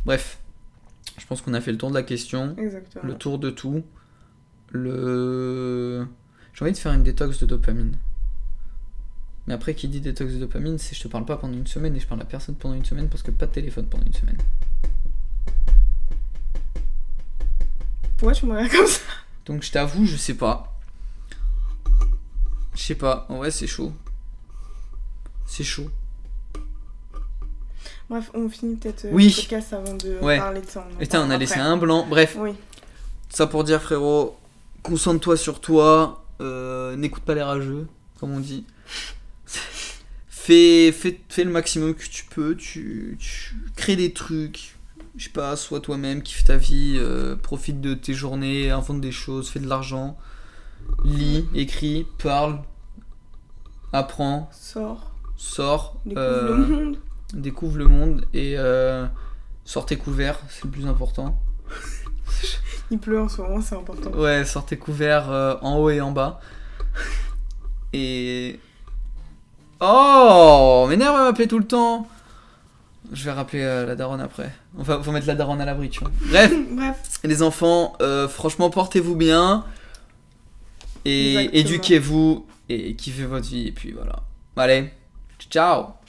[0.04, 0.38] Bref.
[1.18, 3.04] Je pense qu'on a fait le tour de la question, Exactement.
[3.06, 3.82] le tour de tout.
[4.70, 6.06] Le.
[6.54, 7.96] J'ai envie de faire une détox de dopamine.
[9.46, 11.94] Mais après, qui dit détox de dopamine, c'est je te parle pas pendant une semaine
[11.94, 14.12] et je parle à personne pendant une semaine parce que pas de téléphone pendant une
[14.14, 14.38] semaine.
[18.16, 19.00] Pourquoi tu me regardes comme ça?
[19.44, 20.72] Donc je t'avoue, je sais pas.
[22.74, 23.26] Je sais pas.
[23.28, 23.92] En vrai, c'est chaud.
[25.46, 25.90] C'est chaud.
[28.08, 29.28] Bref, on finit peut-être euh, Oui.
[29.28, 30.38] le podcast avant de Ouais.
[30.38, 30.80] parler de ça.
[30.92, 32.06] en Putain, on a laissé un blanc.
[32.08, 32.36] Bref.
[32.38, 32.52] Oui.
[33.28, 34.38] Ça pour dire, frérot,
[34.86, 37.88] concentre-toi sur toi, euh, n'écoute pas les rageux,
[38.20, 38.64] comme on dit.
[40.28, 44.76] fais, fais, fais le maximum que tu peux, tu, tu crées des trucs,
[45.16, 49.12] je sais pas, sois toi-même, kiffe ta vie, euh, profite de tes journées, invente des
[49.12, 50.16] choses, fais de l'argent,
[51.04, 52.60] lis, écris, parle,
[53.92, 56.98] apprends, Sors, sors, découvre euh, le monde.
[57.34, 59.06] découvre le monde et euh,
[59.64, 61.42] sors tes couverts, c'est le plus important.
[62.90, 64.10] Il pleut en ce moment, c'est important.
[64.10, 66.40] Ouais, sortez couverts euh, en haut et en bas.
[67.92, 68.60] Et.
[69.80, 72.08] Oh M'énerve à m'appeler tout le temps
[73.12, 74.52] Je vais rappeler euh, la daronne après.
[74.78, 76.10] Enfin, faut mettre la daronne à l'abri, tu vois.
[76.30, 79.64] Bref, Bref, les enfants, euh, franchement, portez-vous bien.
[81.04, 82.46] Et éduquez-vous.
[82.68, 83.68] Et kiffez votre vie.
[83.68, 84.22] Et puis voilà.
[84.56, 84.90] Allez,
[85.50, 85.96] ciao